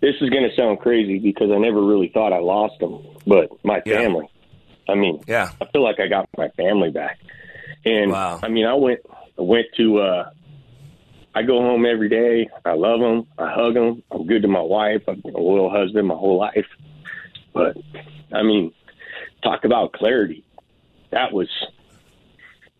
[0.00, 3.50] this is going to sound crazy because I never really thought I lost them, but
[3.64, 4.28] my family.
[4.88, 7.18] I mean, yeah, I feel like I got my family back,
[7.84, 9.00] and I mean, I went
[9.38, 9.98] I went to.
[9.98, 10.30] uh
[11.32, 12.48] I go home every day.
[12.64, 13.24] I love them.
[13.38, 14.02] I hug them.
[14.10, 15.02] I'm good to my wife.
[15.06, 16.66] I've been a loyal husband my whole life.
[17.52, 17.76] But
[18.32, 18.72] I mean,
[19.42, 20.44] talk about clarity.
[21.10, 21.48] That was,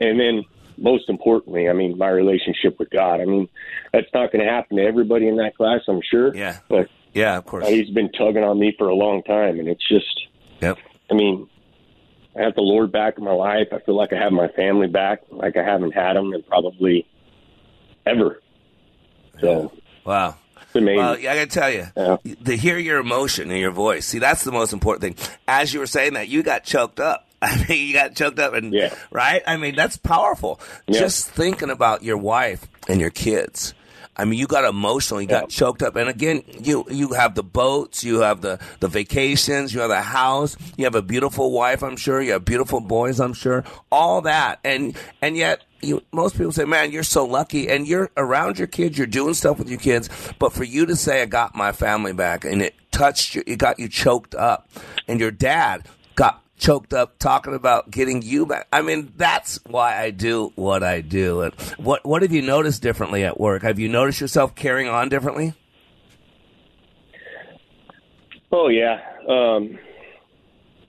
[0.00, 0.44] and then
[0.78, 3.20] most importantly, I mean, my relationship with God.
[3.20, 3.48] I mean,
[3.92, 6.34] that's not going to happen to everybody in that class, I'm sure.
[6.34, 6.58] Yeah.
[6.68, 9.86] But yeah, of course, he's been tugging on me for a long time, and it's
[9.88, 10.26] just.
[10.60, 10.78] Yep.
[11.10, 11.48] I mean,
[12.38, 13.68] I have the Lord back in my life.
[13.72, 17.06] I feel like I have my family back, like I haven't had them in probably
[18.06, 18.40] ever.
[19.40, 19.72] So
[20.04, 20.36] Wow.
[20.70, 20.98] It's amazing.
[20.98, 24.44] Well, I got to tell you, to hear your emotion in your voice, see, that's
[24.44, 25.34] the most important thing.
[25.48, 27.26] As you were saying that, you got choked up.
[27.42, 28.94] I mean, you got choked up, and yeah.
[29.10, 29.42] right?
[29.46, 30.60] I mean, that's powerful.
[30.88, 33.74] Just thinking about your wife and your kids.
[34.16, 37.42] I mean, you got emotional, you got choked up, and again, you you have the
[37.42, 41.82] boats, you have the the vacations, you have the house, you have a beautiful wife,
[41.82, 45.62] I'm sure, you have beautiful boys, I'm sure, all that, and and yet.
[45.82, 48.98] You, most people say, "Man, you're so lucky," and you're around your kids.
[48.98, 50.08] You're doing stuff with your kids.
[50.38, 53.56] But for you to say, "I got my family back," and it touched you, it
[53.56, 54.68] got you choked up,
[55.08, 58.68] and your dad got choked up talking about getting you back.
[58.72, 61.40] I mean, that's why I do what I do.
[61.40, 63.62] And what what have you noticed differently at work?
[63.62, 65.54] Have you noticed yourself carrying on differently?
[68.52, 69.00] Oh yeah.
[69.28, 69.78] Um,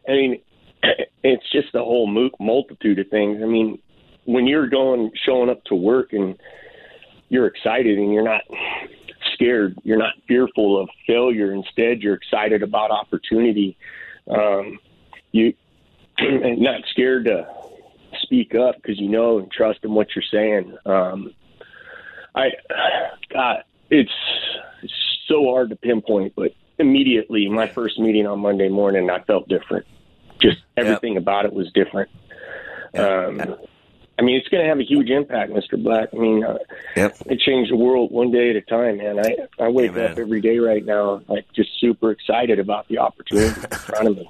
[0.08, 0.42] I mean,
[1.24, 2.08] it's just the whole
[2.40, 3.42] multitude of things.
[3.42, 3.80] I mean,
[4.26, 6.38] when you're going showing up to work and
[7.30, 8.42] you're excited and you're not
[9.34, 11.54] scared, you're not fearful of failure.
[11.54, 13.78] Instead, you're excited about opportunity.
[14.30, 14.80] Um,
[15.32, 15.54] you
[16.18, 17.48] and not scared to
[18.22, 20.78] speak up because you know and trust in what you're saying.
[20.86, 21.34] Um,
[22.36, 22.50] I,
[23.34, 24.12] God, it's,
[24.84, 24.94] it's
[25.28, 29.86] so hard to pinpoint, but immediately my first meeting on Monday morning, I felt different.
[30.42, 32.10] Just everything about it was different.
[32.94, 33.56] Um,
[34.22, 35.82] I mean, it's going to have a huge impact, Mr.
[35.82, 36.10] Black.
[36.14, 36.60] I mean, uh,
[36.96, 37.18] yep.
[37.26, 39.18] it changed the world one day at a time, man.
[39.18, 43.60] I I wake up every day right now, like just super excited about the opportunity
[43.60, 44.30] in front of me.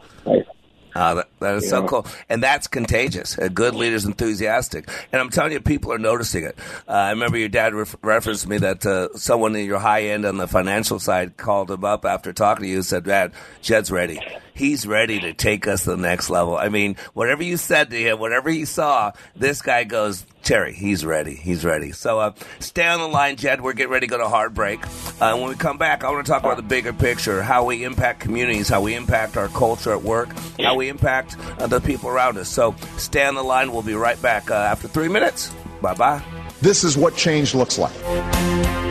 [0.94, 2.06] Uh, that, that is You so cool.
[2.30, 3.38] And that's contagious.
[3.38, 4.90] A good leader's enthusiastic.
[5.12, 6.58] And I'm telling you, people are noticing it.
[6.88, 10.26] Uh, I remember your dad ref- referenced me that uh, someone in your high end
[10.26, 13.32] on the financial side called him up after talking to you and said, Dad,
[13.62, 14.20] Jed's ready.
[14.54, 16.58] he's ready to take us to the next level.
[16.58, 21.06] I mean, whatever you said to him, whatever he saw, this guy goes, Terry, he's
[21.06, 21.34] ready.
[21.34, 21.94] He's ready.
[21.94, 23.62] So uh, stay on the line, Jed.
[23.62, 24.86] We're getting ready to go to hard break.
[25.22, 27.86] Uh, when we come back, I want to talk about the bigger picture, how we
[27.86, 30.28] impact communities, how we impact our culture at work,
[30.60, 32.50] how we impact uh, the people around us.
[32.50, 33.72] So stay on the line.
[33.72, 35.56] We'll be right back uh, after three minutes.
[35.82, 36.22] Bye bye.
[36.60, 38.91] This is what change looks like.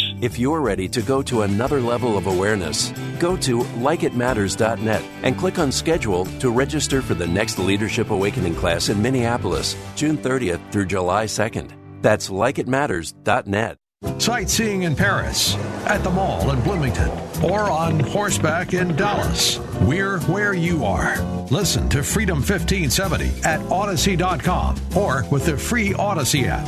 [0.21, 5.57] If you're ready to go to another level of awareness, go to likeitmatters.net and click
[5.57, 10.85] on schedule to register for the next Leadership Awakening class in Minneapolis, June 30th through
[10.85, 11.71] July 2nd.
[12.03, 13.77] That's likeitmatters.net.
[14.19, 15.55] Sightseeing in Paris,
[15.85, 17.09] at the mall in Bloomington,
[17.43, 19.57] or on horseback in Dallas.
[19.81, 21.19] We're where you are.
[21.49, 26.67] Listen to Freedom 1570 at Odyssey.com or with the free Odyssey app.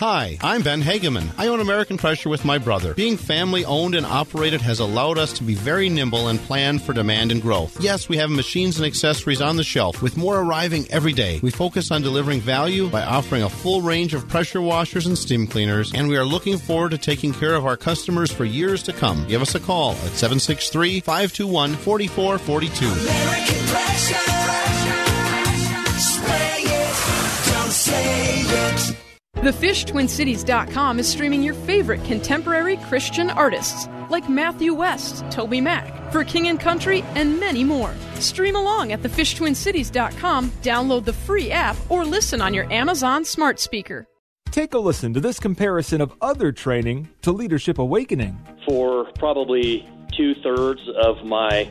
[0.00, 1.28] Hi, I'm Ben Hageman.
[1.36, 2.94] I own American Pressure with my brother.
[2.94, 6.94] Being family owned and operated has allowed us to be very nimble and plan for
[6.94, 7.78] demand and growth.
[7.82, 11.38] Yes, we have machines and accessories on the shelf, with more arriving every day.
[11.42, 15.46] We focus on delivering value by offering a full range of pressure washers and steam
[15.46, 18.94] cleaners, and we are looking forward to taking care of our customers for years to
[18.94, 19.28] come.
[19.28, 24.29] Give us a call at 763 521 4442.
[29.40, 36.48] TheFishTwinCities.com is streaming your favorite contemporary Christian artists like Matthew West, Toby Mac, For King
[36.48, 37.94] and Country, and many more.
[38.16, 44.06] Stream along at TheFishTwinCities.com, download the free app, or listen on your Amazon smart speaker.
[44.50, 48.38] Take a listen to this comparison of other training to Leadership Awakening.
[48.68, 51.70] For probably two thirds of my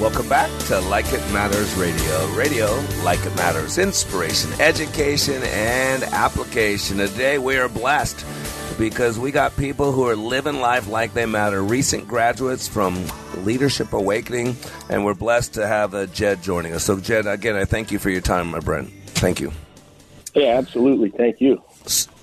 [0.00, 2.26] Welcome back to Like It Matters Radio.
[2.34, 3.76] Radio, like it matters.
[3.76, 6.96] Inspiration, education, and application.
[6.96, 8.24] Today we are blessed
[8.78, 11.62] because we got people who are living life like they matter.
[11.62, 13.04] Recent graduates from
[13.44, 14.56] Leadership Awakening,
[14.88, 16.82] and we're blessed to have uh, Jed joining us.
[16.82, 18.90] So, Jed, again, I thank you for your time, my friend.
[19.08, 19.52] Thank you.
[20.34, 21.10] Yeah, absolutely.
[21.10, 21.62] Thank you.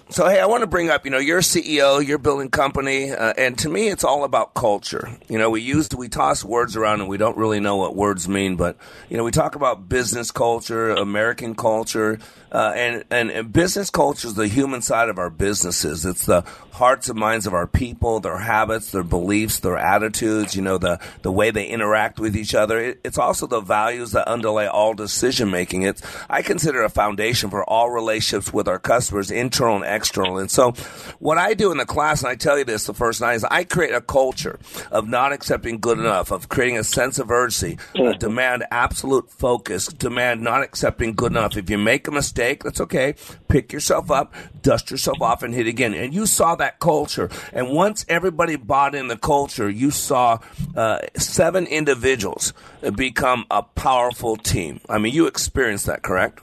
[0.10, 3.34] So, hey, I want to bring up, you know, you're CEO, you're building company, uh,
[3.38, 5.12] and to me, it's all about culture.
[5.28, 8.26] You know, we use, we toss words around and we don't really know what words
[8.26, 8.78] mean, but,
[9.10, 12.20] you know, we talk about business culture, American culture,
[12.52, 16.06] uh, and, and, and business culture is the human side of our businesses.
[16.06, 16.42] It's the
[16.72, 21.00] hearts and minds of our people, their habits, their beliefs, their attitudes, you know, the,
[21.24, 22.80] the way they interact with each other.
[22.80, 25.84] It, it's also the values that underlay all decision making.
[25.84, 30.38] It's, I consider a foundation for all relationships with our customers, internal and external.
[30.38, 30.72] And so,
[31.20, 33.44] what I do in the class, and I tell you this the first night, is
[33.44, 34.60] I create a culture
[34.92, 37.78] of not accepting good enough, of creating a sense of urgency,
[38.20, 41.58] demand absolute focus, demand not accepting good enough.
[41.58, 43.16] If you make a mistake, that's okay.
[43.48, 45.94] Pick yourself up, dust yourself off, and hit again.
[45.94, 47.30] And you saw that culture.
[47.52, 50.40] And once everybody bought in the culture, you saw
[50.76, 52.54] uh, seven individuals
[52.96, 54.80] become a powerful team.
[54.88, 56.42] I mean, you experienced that, correct?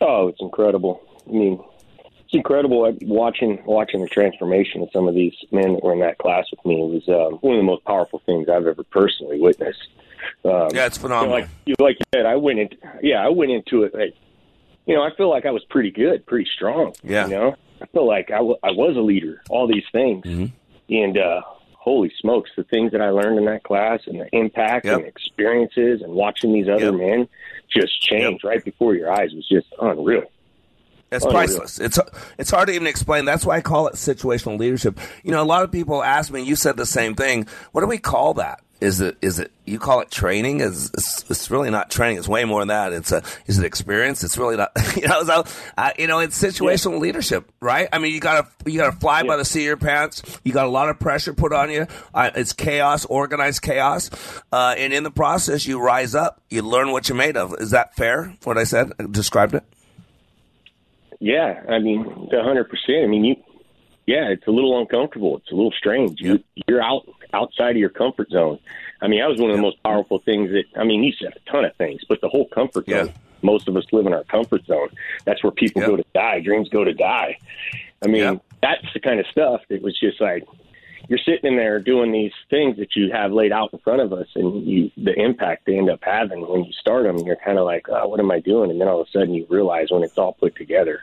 [0.00, 1.02] Oh, it's incredible.
[1.28, 1.62] I mean,
[2.24, 6.00] it's incredible uh, watching watching the transformation of some of these men that were in
[6.00, 6.82] that class with me.
[6.82, 9.88] It was um, one of the most powerful things I've ever personally witnessed.
[10.44, 11.38] Um, yeah, it's phenomenal.
[11.38, 13.94] You know, like you like you said, I went into yeah, I went into it
[13.94, 14.14] like
[14.86, 16.94] you know, I feel like I was pretty good, pretty strong.
[17.02, 17.26] Yeah.
[17.26, 19.42] You know, I feel like I, w- I was a leader.
[19.50, 20.46] All these things, Mm-hmm.
[20.94, 21.42] and uh,
[21.74, 24.98] holy smokes, the things that I learned in that class and the impact Yep.
[24.98, 27.28] and experiences and watching these other men
[27.72, 30.22] just change right before your eyes was just unreal.
[31.12, 31.38] It's Unreal.
[31.38, 31.78] priceless.
[31.78, 31.98] It's
[32.36, 33.24] it's hard to even explain.
[33.26, 34.98] That's why I call it situational leadership.
[35.22, 36.42] You know, a lot of people ask me.
[36.42, 37.46] You said the same thing.
[37.70, 38.60] What do we call that?
[38.80, 40.60] Is it is it you call it training?
[40.60, 42.18] Is it's, it's really not training.
[42.18, 42.92] It's way more than that.
[42.92, 44.22] It's a is it experience?
[44.22, 44.72] It's really not.
[44.96, 45.44] You know, so,
[45.76, 47.86] uh, you know, it's situational leadership, right?
[47.92, 50.22] I mean, you gotta you gotta fly by the seat of your pants.
[50.42, 51.86] You got a lot of pressure put on you.
[52.14, 54.10] Uh, it's chaos, organized chaos,
[54.52, 56.40] uh, and in the process, you rise up.
[56.48, 57.54] You learn what you're made of.
[57.58, 58.34] Is that fair?
[58.44, 59.64] What I said described it.
[61.20, 63.04] Yeah, I mean, a hundred percent.
[63.04, 63.36] I mean, you,
[64.06, 65.36] yeah, it's a little uncomfortable.
[65.38, 66.20] It's a little strange.
[66.20, 67.06] You, you're out
[67.36, 68.58] outside of your comfort zone.
[69.02, 70.64] I mean, that was one of the most powerful things that.
[70.80, 73.12] I mean, he said a ton of things, but the whole comfort zone.
[73.42, 74.88] Most of us live in our comfort zone.
[75.26, 76.40] That's where people go to die.
[76.40, 77.38] Dreams go to die.
[78.02, 80.44] I mean, that's the kind of stuff that was just like
[81.08, 84.12] you're sitting in there doing these things that you have laid out in front of
[84.12, 87.18] us, and you the impact they end up having when you start them.
[87.18, 88.70] You're kind of like, oh, what am I doing?
[88.70, 91.00] And then all of a sudden, you realize when it's all put together.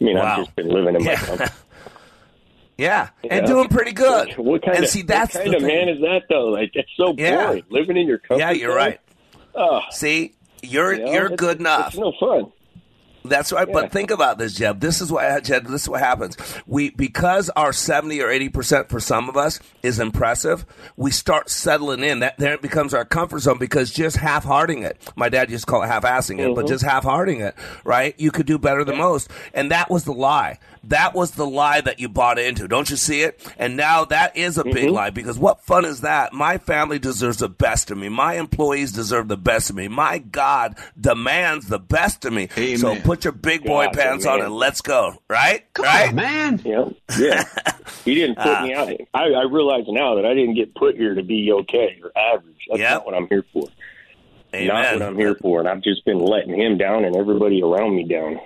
[0.00, 0.24] I mean, Wow.
[0.24, 1.48] I've just been living in my Yeah.
[2.78, 3.52] Yeah, and Yeah.
[3.52, 4.34] doing pretty good.
[4.36, 5.68] What, kind and of see, that's what kind of thing.
[5.68, 6.48] man is that though?
[6.48, 7.46] Like it's so Yeah.
[7.46, 8.40] boring living in your comfort.
[8.40, 9.00] Yeah, you're right.
[9.54, 11.88] Oh, See, you're You know, you're it's- good enough.
[11.88, 12.52] It's no fun.
[13.24, 13.66] That's right.
[13.66, 13.72] Yeah.
[13.74, 14.78] But think about this, Jeb.
[14.78, 15.66] This is what Jeb.
[15.66, 16.36] This is what happens.
[16.64, 20.64] We because our seventy or eighty percent for some of us is impressive.
[20.96, 22.20] We start settling in.
[22.20, 25.00] That there it becomes our comfort zone because just half-hearting it.
[25.16, 26.68] My dad used to call it half-assing it, but Mhm.
[26.68, 28.14] just half-hearting it, right?
[28.16, 30.60] You could do better than most, and that was the lie.
[30.88, 32.68] That was the lie that you bought into.
[32.68, 33.40] Don't you see it?
[33.58, 34.92] And now that is a big Mhm.
[34.92, 36.32] lie because what fun is that?
[36.32, 38.08] My family deserves the best of me.
[38.08, 39.88] My employees deserve the best of me.
[39.88, 42.48] My God demands the best of me.
[42.76, 45.14] So put your big boy God, pants on and let's go.
[45.28, 45.64] Right?
[45.78, 46.14] right?
[46.14, 46.60] man.
[46.64, 47.44] Yeah, yeah.
[48.04, 48.62] He didn't put Ah.
[48.62, 48.88] me out.
[49.14, 52.54] I, I realize now that I didn't get put here to be okay or average.
[52.68, 52.90] That's Yep.
[52.92, 53.62] not what I'm here for.
[54.52, 54.92] Not Amen.
[55.00, 55.60] what I'm here for.
[55.60, 58.40] And I've just been letting him down and everybody around me down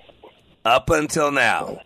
[0.65, 1.81] Up until now.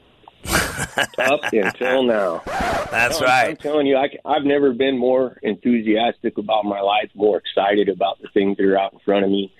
[1.19, 2.43] Up until now.
[2.91, 3.49] That's No, right.
[3.51, 8.21] I'm telling you, I, have never been more enthusiastic about my life, more excited about
[8.21, 9.53] the things that are out in front of me.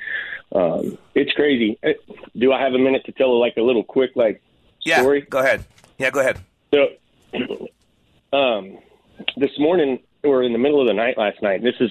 [0.53, 1.79] Um, it's crazy.
[1.83, 1.95] Eh,
[2.37, 4.43] Do I have a minute to tell like a little quick like
[4.85, 5.01] Yeah.
[5.01, 5.23] story?
[5.23, 5.65] Go ahead.
[5.99, 6.39] Yeah, go ahead.
[6.73, 6.89] So,
[8.37, 8.79] um,
[9.37, 11.91] this morning or in the middle of the night last night, this is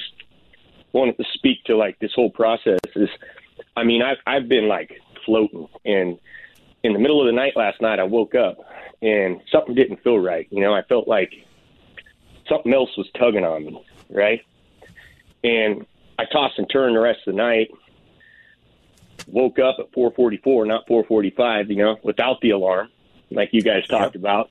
[0.94, 2.80] wanted to speak to like this whole process.
[2.96, 3.10] Is,
[3.76, 6.20] I mean, I've I've been like floating, and
[6.84, 8.58] in the middle of the night last night, I woke up
[9.02, 10.48] and something didn't feel right.
[10.52, 11.32] You know, I felt like
[12.48, 14.42] something else was tugging on me, right?
[15.44, 15.86] And
[16.20, 17.72] I tossed and turned the rest of the night.
[19.28, 21.70] Woke up at 4:44, not 4:45.
[21.70, 22.90] You know, without the alarm,
[23.32, 24.50] like you guys talked about.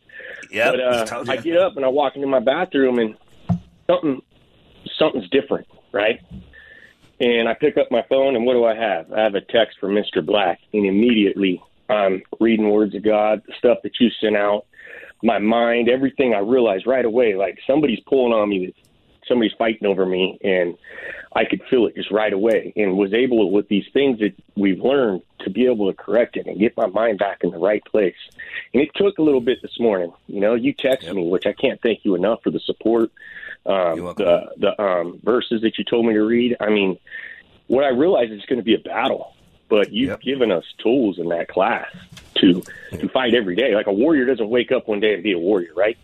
[0.50, 0.70] Yeah.
[0.70, 1.24] But uh.
[1.28, 3.16] I get up and I walk into my bathroom and
[3.86, 4.22] something
[4.98, 6.20] something's different, right?
[7.20, 9.12] And I pick up my phone and what do I have?
[9.12, 10.24] I have a text from Mr.
[10.24, 11.62] Black, and immediately
[11.92, 14.66] I'm reading words of God, the stuff that you sent out,
[15.22, 16.34] my mind, everything.
[16.34, 18.74] I realized right away, like somebody's pulling on me,
[19.28, 20.76] somebody's fighting over me, and
[21.34, 24.80] I could feel it just right away, and was able with these things that we've
[24.80, 27.84] learned to be able to correct it and get my mind back in the right
[27.84, 28.16] place.
[28.74, 30.12] And it took a little bit this morning.
[30.26, 33.10] You know, you text me, which I can't thank you enough for the support.
[33.64, 36.56] Um, the the um, verses that you told me to read.
[36.60, 36.98] I mean,
[37.68, 39.34] what I realized is it's going to be a battle,
[39.72, 41.86] but you've given us tools in that class
[42.34, 43.74] to to fight every day.
[43.74, 45.96] Like a warrior doesn't wake up one day and be a warrior, right?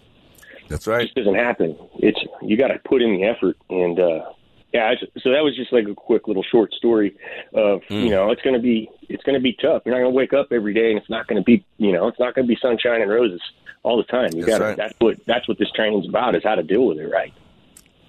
[0.69, 1.03] That's right.
[1.03, 1.77] It just doesn't happen.
[1.99, 4.25] It's you got to put in the effort, and uh,
[4.73, 4.95] yeah.
[5.19, 7.15] So that was just like a quick little short story
[7.53, 7.95] of Hmm.
[7.95, 9.83] you know it's going to be it's going to be tough.
[9.85, 11.93] You're not going to wake up every day, and it's not going to be you
[11.93, 13.43] know it's not going to be sunshine and roses
[13.83, 14.31] all the time.
[14.33, 14.79] You got right.
[14.79, 17.35] that's what that's what this training's about is how to deal with it, right?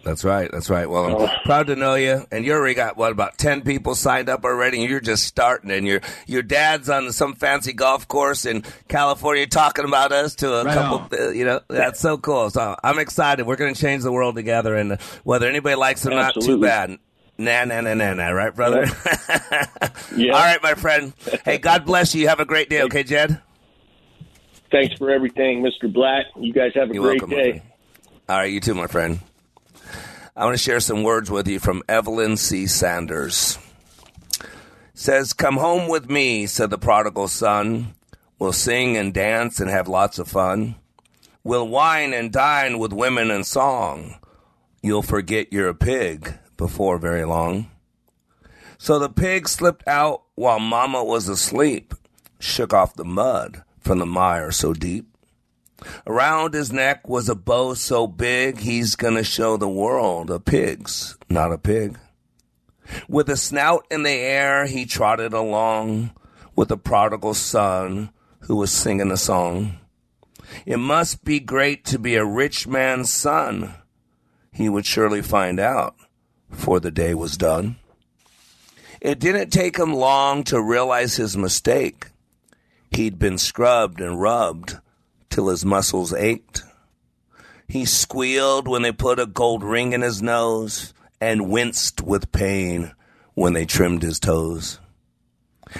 [0.03, 0.49] That's right.
[0.51, 0.89] That's right.
[0.89, 2.25] Well, I'm proud to know you.
[2.31, 5.71] And you already got what about ten people signed up already, and you're just starting.
[5.71, 10.53] And your your dad's on some fancy golf course in California talking about us to
[10.53, 11.19] a Right couple.
[11.19, 12.49] Uh, you know, that's so cool.
[12.49, 13.45] So I'm excited.
[13.45, 16.33] We're going to change the world together, and uh, whether anybody likes it or not,
[16.33, 16.67] too Absolutely.
[16.67, 16.97] bad.
[17.37, 18.29] Nah, nah, nah, nah, nah.
[18.29, 18.85] Right, brother.
[20.15, 20.33] Yeah.
[20.33, 21.13] All right, my friend.
[21.45, 22.27] Hey, God bless you.
[22.27, 22.81] Have a great day.
[22.83, 23.39] Okay, Jed.
[24.71, 25.91] Thanks for everything, Mr.
[25.91, 26.25] Black.
[26.37, 27.61] You guys have a You're great welcome, day.
[28.27, 29.19] All right, you too, my friend.
[30.35, 32.67] I want to share some words with you from Evelyn C.
[32.67, 33.57] Sanders.
[34.93, 37.95] Says, Come home with me, said the prodigal son.
[38.37, 40.75] We'll sing and dance and have lots of fun.
[41.43, 44.19] We'll wine and dine with women and song.
[44.81, 47.69] You'll forget you're a pig before very long.
[48.77, 51.93] So the pig slipped out while Mama was asleep,
[52.39, 55.07] shook off the mud from the mire so deep.
[56.05, 61.17] Around his neck was a bow so big, he's gonna show the world a pig's
[61.29, 61.97] not a pig.
[63.07, 66.11] With a snout in the air, he trotted along
[66.55, 68.09] with a prodigal son
[68.41, 69.79] who was singing a song.
[70.65, 73.75] It must be great to be a rich man's son.
[74.51, 75.95] He would surely find out,
[76.49, 77.77] for the day was done.
[78.99, 82.07] It didn't take him long to realize his mistake.
[82.91, 84.79] He'd been scrubbed and rubbed
[85.29, 86.63] till his muscles ached.
[87.67, 92.93] He squealed when they put a gold ring in his nose and winced with pain
[93.35, 94.79] when they trimmed his toes.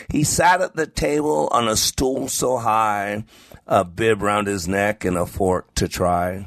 [0.09, 3.23] He sat at the table on a stool so high,
[3.65, 6.45] a bib round his neck and a fork to try,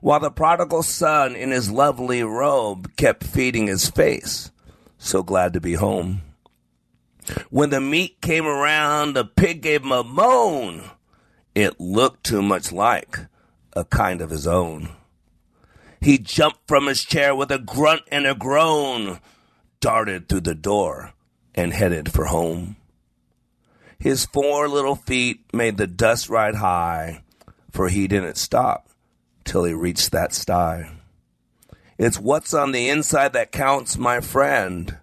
[0.00, 4.52] while the prodigal son in his lovely robe kept feeding his face,
[4.96, 6.22] so glad to be home.
[7.50, 10.84] When the meat came around, the pig gave him a moan.
[11.58, 13.18] It looked too much like
[13.72, 14.90] a kind of his own.
[16.00, 19.18] He jumped from his chair with a grunt and a groan,
[19.80, 21.14] darted through the door,
[21.56, 22.76] and headed for home.
[23.98, 27.24] His four little feet made the dust ride high,
[27.72, 28.90] for he didn't stop
[29.42, 30.88] till he reached that sty.
[31.98, 34.98] It's what's on the inside that counts, my friend,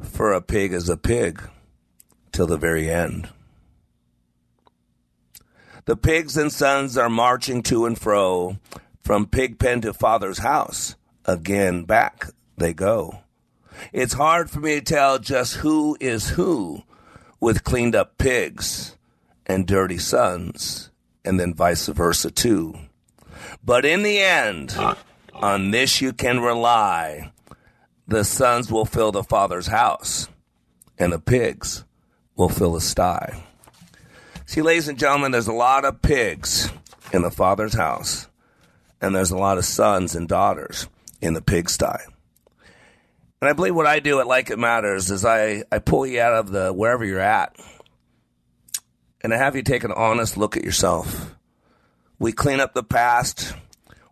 [0.00, 1.42] for a pig is a pig
[2.30, 3.30] till the very end.
[5.86, 8.58] The pigs and sons are marching to and fro
[9.02, 10.96] from pig pen to father's house.
[11.24, 12.26] Again, back
[12.56, 13.20] they go.
[13.92, 16.82] It's hard for me to tell just who is who
[17.38, 18.96] with cleaned up pigs
[19.46, 20.90] and dirty sons,
[21.24, 22.74] and then vice versa too.
[23.64, 24.76] But in the end,
[25.34, 27.30] on this you can rely.
[28.08, 30.28] The sons will fill the father's house,
[30.98, 31.84] and the pigs
[32.34, 33.45] will fill the sty.
[34.48, 36.70] See, ladies and gentlemen, there's a lot of pigs
[37.12, 38.28] in the father's house,
[39.00, 40.88] and there's a lot of sons and daughters
[41.20, 41.98] in the pigsty.
[43.40, 46.20] And I believe what I do at Like It Matters is I, I pull you
[46.20, 47.56] out of the wherever you're at,
[49.20, 51.34] and I have you take an honest look at yourself.
[52.20, 53.52] We clean up the past,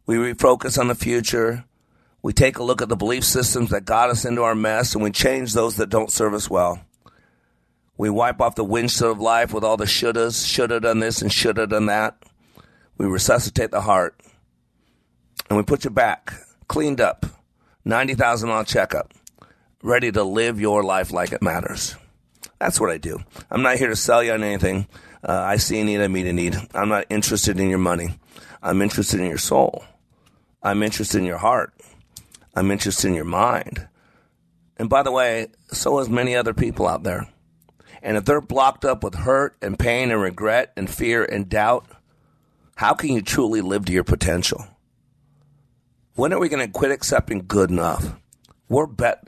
[0.04, 1.64] we refocus on the future,
[2.22, 5.04] we take a look at the belief systems that got us into our mess, and
[5.04, 6.84] we change those that don't serve us well.
[7.96, 11.32] We wipe off the windshield of life with all the shouldas, shoulda done this and
[11.32, 12.16] shoulda done that.
[12.98, 14.18] We resuscitate the heart.
[15.48, 16.32] And we put you back,
[16.68, 17.26] cleaned up,
[17.84, 19.12] 90,000 mile checkup,
[19.82, 21.96] ready to live your life like it matters.
[22.58, 23.18] That's what I do.
[23.50, 24.86] I'm not here to sell you on anything.
[25.22, 26.56] Uh, I see a need, I meet a need.
[26.74, 28.18] I'm not interested in your money.
[28.62, 29.84] I'm interested in your soul.
[30.62, 31.74] I'm interested in your heart.
[32.54, 33.86] I'm interested in your mind.
[34.76, 37.28] And by the way, so is many other people out there.
[38.04, 41.86] And if they're blocked up with hurt and pain and regret and fear and doubt,
[42.76, 44.66] how can you truly live to your potential?
[46.14, 48.14] When are we going to quit accepting good enough?
[48.68, 49.26] We're bet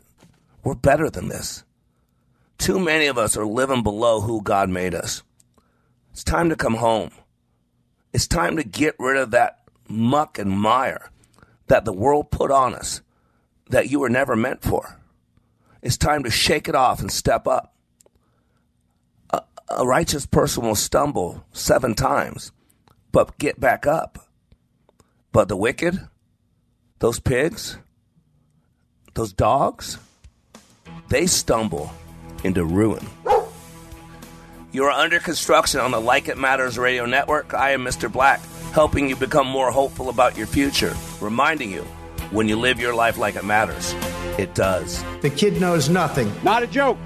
[0.63, 1.65] we're better than this.
[2.59, 5.23] Too many of us are living below who God made us.
[6.13, 7.13] It's time to come home.
[8.13, 11.11] It's time to get rid of that muck and mire
[11.69, 13.01] that the world put on us
[13.71, 15.01] that you were never meant for.
[15.83, 17.76] It's time to shake it off and step up.
[19.69, 22.53] A, a righteous person will stumble seven times,
[23.13, 24.19] but get back up.
[25.33, 25.99] But the wicked,
[26.99, 27.79] those pigs,
[29.15, 29.99] those dogs,
[31.09, 31.93] they stumble
[32.45, 33.07] into ruin.
[34.73, 37.55] You are under construction on the Like It Matters radio network.
[37.55, 38.13] I am Mr.
[38.13, 38.41] Black,
[38.73, 41.87] helping you become more hopeful about your future, reminding you
[42.31, 43.95] when you live your life like it matters,
[44.37, 45.03] it does.
[45.23, 46.31] The kid knows nothing.
[46.43, 46.99] Not a joke.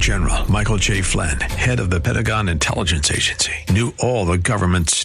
[0.00, 1.02] General Michael J.
[1.02, 5.04] Flynn, head of the Pentagon Intelligence Agency, knew all the government's